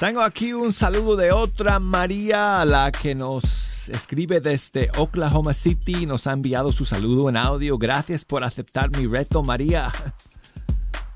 Tengo 0.06 0.20
aquí 0.20 0.52
un 0.52 0.72
saludo 0.72 1.16
de 1.16 1.32
otra 1.32 1.80
María, 1.80 2.64
la 2.64 2.92
que 2.92 3.16
nos 3.16 3.88
escribe 3.88 4.40
desde 4.40 4.88
Oklahoma 4.96 5.52
City. 5.52 6.06
Nos 6.06 6.28
ha 6.28 6.32
enviado 6.32 6.70
su 6.70 6.84
saludo 6.84 7.28
en 7.28 7.36
audio. 7.36 7.76
Gracias 7.76 8.24
por 8.24 8.44
aceptar 8.44 8.96
mi 8.96 9.08
reto, 9.08 9.42
María. 9.42 9.90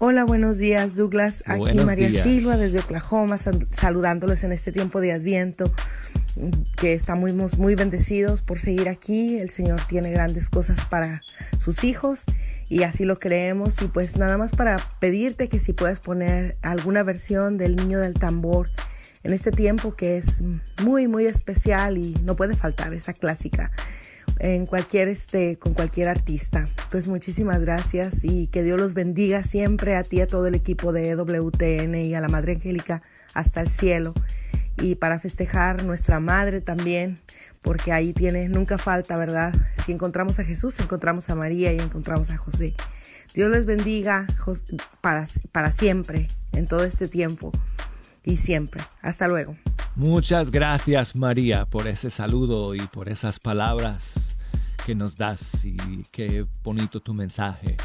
Hola, 0.00 0.24
buenos 0.24 0.58
días, 0.58 0.96
Douglas. 0.96 1.44
Aquí 1.46 1.60
Buenos 1.60 1.86
María 1.86 2.08
días. 2.08 2.24
Silva 2.24 2.56
desde 2.56 2.80
Oklahoma, 2.80 3.38
sal- 3.38 3.68
saludándoles 3.70 4.42
en 4.42 4.50
este 4.50 4.72
tiempo 4.72 5.00
de 5.00 5.12
Adviento, 5.12 5.72
que 6.76 6.92
estamos 6.92 7.56
muy 7.58 7.76
bendecidos 7.76 8.42
por 8.42 8.58
seguir 8.58 8.88
aquí. 8.88 9.38
El 9.38 9.50
Señor 9.50 9.82
tiene 9.88 10.10
grandes 10.10 10.50
cosas 10.50 10.84
para 10.86 11.22
sus 11.58 11.84
hijos 11.84 12.24
y 12.70 12.84
así 12.84 13.04
lo 13.04 13.18
creemos. 13.18 13.82
Y 13.82 13.88
pues 13.88 14.16
nada 14.16 14.38
más 14.38 14.52
para 14.52 14.78
pedirte 15.00 15.48
que 15.48 15.58
si 15.58 15.74
puedes 15.74 16.00
poner 16.00 16.56
alguna 16.62 17.02
versión 17.02 17.58
del 17.58 17.76
Niño 17.76 17.98
del 17.98 18.14
Tambor 18.14 18.70
en 19.22 19.34
este 19.34 19.50
tiempo 19.50 19.94
que 19.94 20.16
es 20.16 20.40
muy, 20.82 21.06
muy 21.06 21.26
especial 21.26 21.98
y 21.98 22.14
no 22.24 22.36
puede 22.36 22.56
faltar 22.56 22.94
esa 22.94 23.12
clásica 23.12 23.70
en 24.38 24.64
cualquier 24.64 25.08
este 25.08 25.58
con 25.58 25.74
cualquier 25.74 26.08
artista. 26.08 26.68
Pues 26.90 27.08
muchísimas 27.08 27.60
gracias 27.60 28.24
y 28.24 28.46
que 28.46 28.62
Dios 28.62 28.80
los 28.80 28.94
bendiga 28.94 29.42
siempre 29.42 29.96
a 29.96 30.04
ti 30.04 30.20
a 30.20 30.26
todo 30.26 30.46
el 30.46 30.54
equipo 30.54 30.92
de 30.92 31.14
WTN 31.16 31.94
y 31.96 32.14
a 32.14 32.20
la 32.20 32.28
Madre 32.28 32.54
Angélica 32.54 33.02
hasta 33.34 33.60
el 33.60 33.68
cielo. 33.68 34.14
Y 34.80 34.94
para 34.94 35.18
festejar 35.18 35.84
nuestra 35.84 36.20
madre 36.20 36.62
también, 36.62 37.18
porque 37.62 37.92
ahí 37.92 38.12
tiene 38.12 38.48
nunca 38.48 38.78
falta, 38.78 39.16
¿verdad? 39.16 39.54
Si 39.84 39.92
encontramos 39.92 40.38
a 40.38 40.44
Jesús, 40.44 40.78
encontramos 40.80 41.30
a 41.30 41.34
María 41.34 41.72
y 41.72 41.78
encontramos 41.78 42.30
a 42.30 42.38
José. 42.38 42.74
Dios 43.34 43.50
les 43.50 43.66
bendiga 43.66 44.26
para, 45.00 45.26
para 45.52 45.70
siempre, 45.72 46.28
en 46.52 46.66
todo 46.66 46.84
este 46.84 47.08
tiempo 47.08 47.52
y 48.24 48.36
siempre. 48.36 48.82
Hasta 49.02 49.28
luego. 49.28 49.56
Muchas 49.96 50.50
gracias, 50.50 51.14
María, 51.14 51.66
por 51.66 51.86
ese 51.86 52.10
saludo 52.10 52.74
y 52.74 52.80
por 52.80 53.08
esas 53.08 53.38
palabras 53.38 54.36
que 54.86 54.94
nos 54.94 55.16
das 55.16 55.64
y 55.64 55.76
qué 56.10 56.46
bonito 56.62 57.00
tu 57.00 57.12
mensaje. 57.14 57.76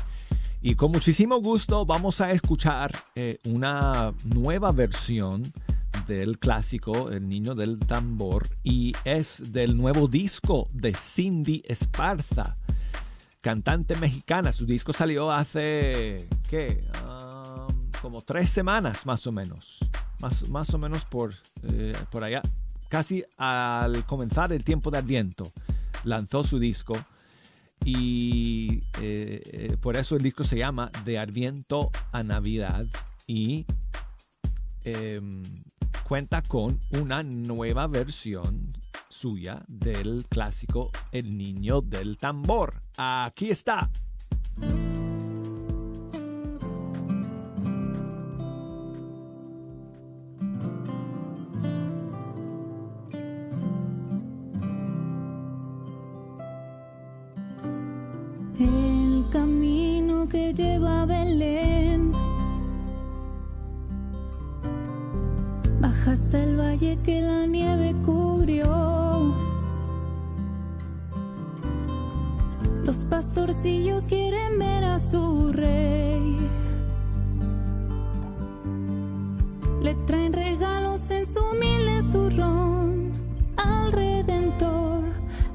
Y 0.61 0.75
con 0.75 0.91
muchísimo 0.91 1.39
gusto 1.41 1.85
vamos 1.85 2.21
a 2.21 2.31
escuchar 2.31 2.91
eh, 3.13 3.37
una 3.45 4.13
nueva 4.23 4.71
versión 4.71 5.43
del 6.07 6.39
clásico 6.39 7.09
El 7.09 7.27
Niño 7.27 7.55
del 7.55 7.79
Tambor 7.79 8.47
y 8.63 8.93
es 9.03 9.51
del 9.51 9.77
nuevo 9.77 10.07
disco 10.07 10.69
de 10.73 10.93
Cindy 10.93 11.63
Esparza, 11.65 12.57
cantante 13.41 13.95
mexicana. 13.95 14.51
Su 14.51 14.65
disco 14.65 14.93
salió 14.93 15.31
hace, 15.31 16.27
¿qué? 16.49 16.83
Ah, 17.05 17.67
como 18.01 18.21
tres 18.21 18.49
semanas 18.49 19.05
más 19.05 19.25
o 19.27 19.31
menos. 19.31 19.79
Más, 20.19 20.47
más 20.49 20.73
o 20.73 20.77
menos 20.77 21.05
por, 21.05 21.33
eh, 21.63 21.93
por 22.11 22.23
allá. 22.23 22.41
Casi 22.89 23.23
al 23.37 24.05
comenzar 24.05 24.51
el 24.53 24.63
tiempo 24.63 24.91
de 24.91 24.99
Adviento 24.99 25.51
lanzó 26.03 26.43
su 26.43 26.59
disco 26.59 26.95
y 27.83 28.81
eh, 29.01 29.41
eh, 29.45 29.77
por 29.79 29.95
eso 29.95 30.15
el 30.15 30.23
disco 30.23 30.43
se 30.43 30.57
llama 30.57 30.91
De 31.03 31.19
Adviento 31.19 31.91
a 32.11 32.23
Navidad 32.23 32.85
y 33.27 33.65
em, 34.83 35.43
cuenta 36.07 36.41
con 36.41 36.79
una 36.91 37.23
nueva 37.23 37.87
versión 37.87 38.77
suya 39.09 39.63
del 39.67 40.25
clásico 40.29 40.91
El 41.11 41.37
Niño 41.37 41.81
del 41.81 42.17
Tambor. 42.17 42.81
Aquí 42.97 43.49
está. 43.49 43.89
El 58.57 59.25
camino 59.31 60.27
que 60.29 60.53
lleva 60.53 61.04
hasta 66.25 66.41
el 66.41 66.59
valle 66.59 66.97
que 67.03 67.21
la 67.21 67.45
nieve 67.45 67.93
cubrió. 68.03 68.65
Los 72.83 73.05
pastorcillos 73.05 74.05
quieren 74.05 74.57
ver 74.57 74.85
a 74.85 74.97
su 74.97 75.51
rey. 75.53 76.35
Le 79.83 79.93
traen 80.07 80.33
regalos 80.33 81.11
en 81.11 81.27
su 81.27 81.39
humilde 81.41 82.01
zurrón 82.01 83.11
al 83.57 83.91
redentor, 83.91 85.03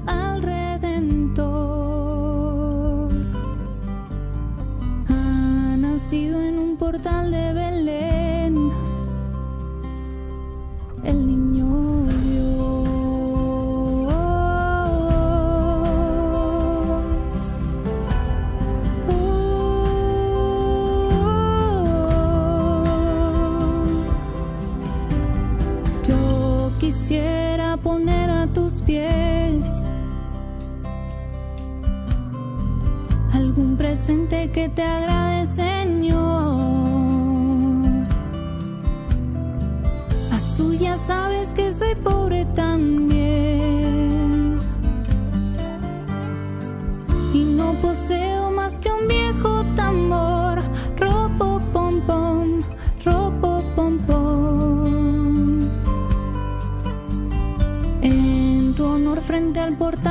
al 0.05 0.41
redentor. 0.41 1.51
Ha 5.09 5.75
nacido 5.75 6.41
en 6.41 6.59
un 6.59 6.77
portal 6.77 7.29
de 7.29 7.51
que 34.51 34.69
te 34.69 34.83
agrade, 34.83 35.45
Señor. 35.45 36.19
Haz 40.31 40.53
tú 40.55 40.73
ya 40.73 40.97
sabes 40.97 41.53
que 41.53 41.71
soy 41.71 41.93
pobre 41.95 42.45
también. 42.53 44.59
Y 47.33 47.43
no 47.43 47.73
poseo 47.81 48.51
más 48.51 48.77
que 48.77 48.91
un 48.91 49.07
viejo 49.07 49.63
tambor. 49.75 50.59
Ropo 50.97 51.61
pom 51.71 52.01
pom, 52.01 52.59
ropo 53.05 53.63
pom 53.75 53.97
pom. 53.99 55.59
En 58.01 58.73
tu 58.75 58.85
honor 58.85 59.21
frente 59.21 59.61
al 59.61 59.77
portal 59.77 60.10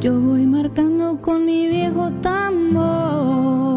Yo 0.00 0.18
voy 0.18 0.46
marcando 0.46 1.18
con 1.20 1.44
mi 1.44 1.68
viejo 1.68 2.10
tambor. 2.22 3.69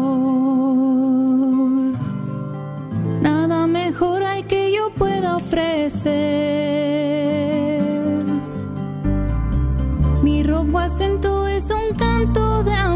Mi 10.22 10.42
robo 10.42 10.78
acento 10.78 11.46
es 11.48 11.70
un 11.70 11.94
canto 11.96 12.62
de 12.62 12.72
amor 12.72 12.93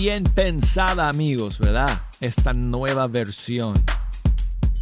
bien 0.00 0.24
pensada, 0.24 1.10
amigos, 1.10 1.58
¿verdad? 1.58 2.00
Esta 2.22 2.54
nueva 2.54 3.06
versión 3.06 3.74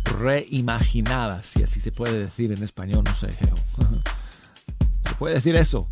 reimaginada, 0.04 1.42
si 1.42 1.60
así 1.64 1.80
se 1.80 1.90
puede 1.90 2.20
decir 2.20 2.52
en 2.52 2.62
español, 2.62 3.02
no 3.04 3.16
sé, 3.16 3.32
Geo. 3.32 3.56
¿Se 5.02 5.14
puede 5.18 5.34
decir 5.34 5.56
eso? 5.56 5.88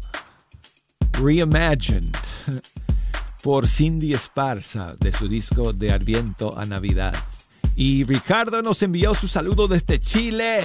Reimagined 1.15 2.15
por 3.43 3.67
Cindy 3.67 4.15
Esparza 4.15 4.95
de 5.01 5.13
su 5.13 5.27
disco 5.27 5.73
De 5.73 5.91
Adviento 5.91 6.57
a 6.57 6.65
Navidad. 6.65 7.17
Y 7.75 8.05
Ricardo 8.05 8.63
nos 8.63 8.81
envió 8.83 9.13
su 9.13 9.27
saludo 9.27 9.67
desde 9.67 9.99
Chile. 9.99 10.61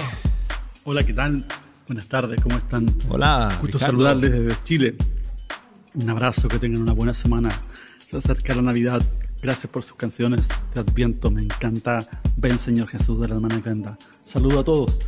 Hola, 0.84 1.02
¿qué 1.02 1.14
tal? 1.14 1.44
Buenas 1.88 2.06
tardes, 2.06 2.40
¿cómo 2.40 2.58
están? 2.58 2.94
Hola, 3.08 3.58
Gusto 3.60 3.80
saludarles 3.80 4.30
desde 4.30 4.62
Chile. 4.62 4.96
Un 5.94 6.08
abrazo, 6.08 6.46
que 6.46 6.60
tengan 6.60 6.80
una 6.80 6.92
buena 6.92 7.12
semana. 7.12 7.50
Se 8.12 8.18
acerca 8.18 8.54
la 8.54 8.60
Navidad. 8.60 9.02
Gracias 9.40 9.72
por 9.72 9.82
sus 9.82 9.96
canciones 9.96 10.46
de 10.74 10.80
Adviento. 10.80 11.30
Me 11.30 11.40
encanta. 11.40 12.06
Ven, 12.36 12.58
Señor 12.58 12.88
Jesús 12.88 13.18
de 13.18 13.26
la 13.26 13.36
hermana 13.36 13.58
Glenda. 13.58 13.96
Saludo 14.26 14.60
a 14.60 14.64
todos. 14.64 14.98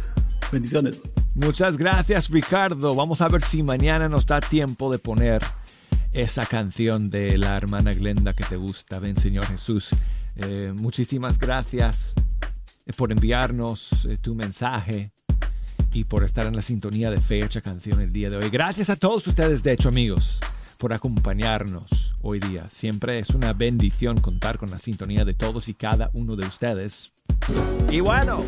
Bendiciones. 0.50 1.02
Muchas 1.34 1.76
gracias, 1.76 2.30
Ricardo. 2.30 2.94
Vamos 2.94 3.20
a 3.20 3.28
ver 3.28 3.42
si 3.42 3.62
mañana 3.62 4.08
nos 4.08 4.24
da 4.24 4.40
tiempo 4.40 4.90
de 4.90 4.98
poner 4.98 5.42
esa 6.14 6.46
canción 6.46 7.10
de 7.10 7.36
la 7.36 7.58
hermana 7.58 7.92
Glenda 7.92 8.32
que 8.32 8.44
te 8.44 8.56
gusta. 8.56 8.98
Ven, 9.00 9.18
Señor 9.18 9.44
Jesús. 9.48 9.90
Eh, 10.36 10.72
muchísimas 10.74 11.38
gracias 11.38 12.14
eh, 12.86 12.94
por 12.96 13.12
enviarnos 13.12 14.06
eh, 14.06 14.16
tu 14.18 14.34
mensaje 14.34 15.12
y 15.92 16.04
por 16.04 16.24
estar 16.24 16.46
en 16.46 16.56
la 16.56 16.62
sintonía 16.62 17.10
de 17.10 17.20
Fecha 17.20 17.60
Canción 17.60 18.00
el 18.00 18.14
día 18.14 18.30
de 18.30 18.38
hoy. 18.38 18.48
Gracias 18.48 18.88
a 18.88 18.96
todos 18.96 19.26
ustedes, 19.26 19.62
de 19.62 19.72
hecho, 19.72 19.90
amigos, 19.90 20.40
por 20.84 20.92
acompañarnos 20.92 22.14
hoy 22.20 22.40
día. 22.40 22.66
Siempre 22.68 23.18
es 23.18 23.30
una 23.30 23.54
bendición 23.54 24.20
contar 24.20 24.58
con 24.58 24.70
la 24.70 24.78
sintonía 24.78 25.24
de 25.24 25.32
todos 25.32 25.70
y 25.70 25.72
cada 25.72 26.10
uno 26.12 26.36
de 26.36 26.46
ustedes. 26.46 27.10
Y 27.90 28.00
bueno, 28.00 28.44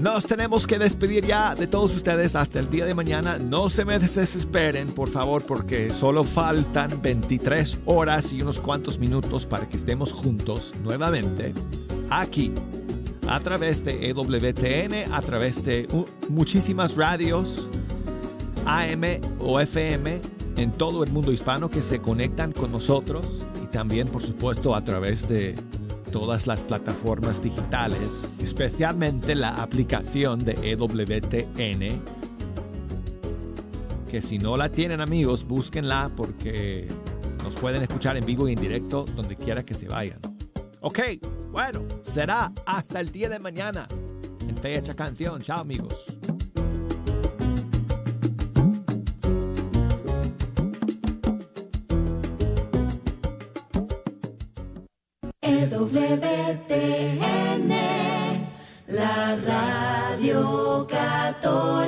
nos 0.00 0.24
tenemos 0.24 0.68
que 0.68 0.78
despedir 0.78 1.26
ya 1.26 1.56
de 1.56 1.66
todos 1.66 1.96
ustedes 1.96 2.36
hasta 2.36 2.60
el 2.60 2.70
día 2.70 2.86
de 2.86 2.94
mañana. 2.94 3.38
No 3.38 3.68
se 3.70 3.84
me 3.84 3.98
desesperen, 3.98 4.92
por 4.92 5.08
favor, 5.08 5.44
porque 5.44 5.92
solo 5.92 6.22
faltan 6.22 7.02
23 7.02 7.78
horas 7.86 8.32
y 8.32 8.40
unos 8.40 8.60
cuantos 8.60 9.00
minutos 9.00 9.46
para 9.46 9.68
que 9.68 9.78
estemos 9.78 10.12
juntos 10.12 10.76
nuevamente 10.84 11.54
aquí 12.08 12.52
a 13.26 13.40
través 13.40 13.84
de 13.84 14.10
EWTN, 14.10 15.12
a 15.12 15.20
través 15.22 15.64
de 15.64 15.88
uh, 15.90 16.06
muchísimas 16.30 16.94
radios 16.94 17.68
AM 18.68 19.20
o 19.40 19.58
FM 19.58 20.20
en 20.58 20.72
todo 20.72 21.02
el 21.02 21.10
mundo 21.10 21.32
hispano 21.32 21.70
que 21.70 21.80
se 21.80 22.00
conectan 22.00 22.52
con 22.52 22.70
nosotros 22.70 23.26
y 23.62 23.66
también, 23.66 24.08
por 24.08 24.22
supuesto, 24.22 24.74
a 24.74 24.84
través 24.84 25.26
de 25.26 25.54
todas 26.12 26.46
las 26.46 26.62
plataformas 26.62 27.42
digitales, 27.42 28.28
especialmente 28.40 29.34
la 29.34 29.50
aplicación 29.62 30.44
de 30.44 30.52
EWTN, 30.62 32.02
que 34.10 34.20
si 34.20 34.38
no 34.38 34.56
la 34.56 34.68
tienen 34.68 35.00
amigos, 35.00 35.44
búsquenla 35.46 36.10
porque 36.14 36.88
nos 37.42 37.54
pueden 37.54 37.82
escuchar 37.82 38.16
en 38.18 38.26
vivo 38.26 38.48
y 38.48 38.52
en 38.52 38.60
directo 38.60 39.06
donde 39.16 39.36
quiera 39.36 39.64
que 39.64 39.74
se 39.74 39.88
vayan. 39.88 40.18
Ok, 40.80 41.00
bueno, 41.50 41.80
será 42.02 42.52
hasta 42.66 43.00
el 43.00 43.10
día 43.10 43.30
de 43.30 43.38
mañana 43.38 43.86
en 44.46 44.56
Fecha 44.56 44.94
Canción. 44.94 45.40
Chao 45.40 45.60
amigos. 45.60 46.06
EWTN, 55.90 57.70
la 58.88 59.36
radio 59.36 60.86
católica. 60.86 61.87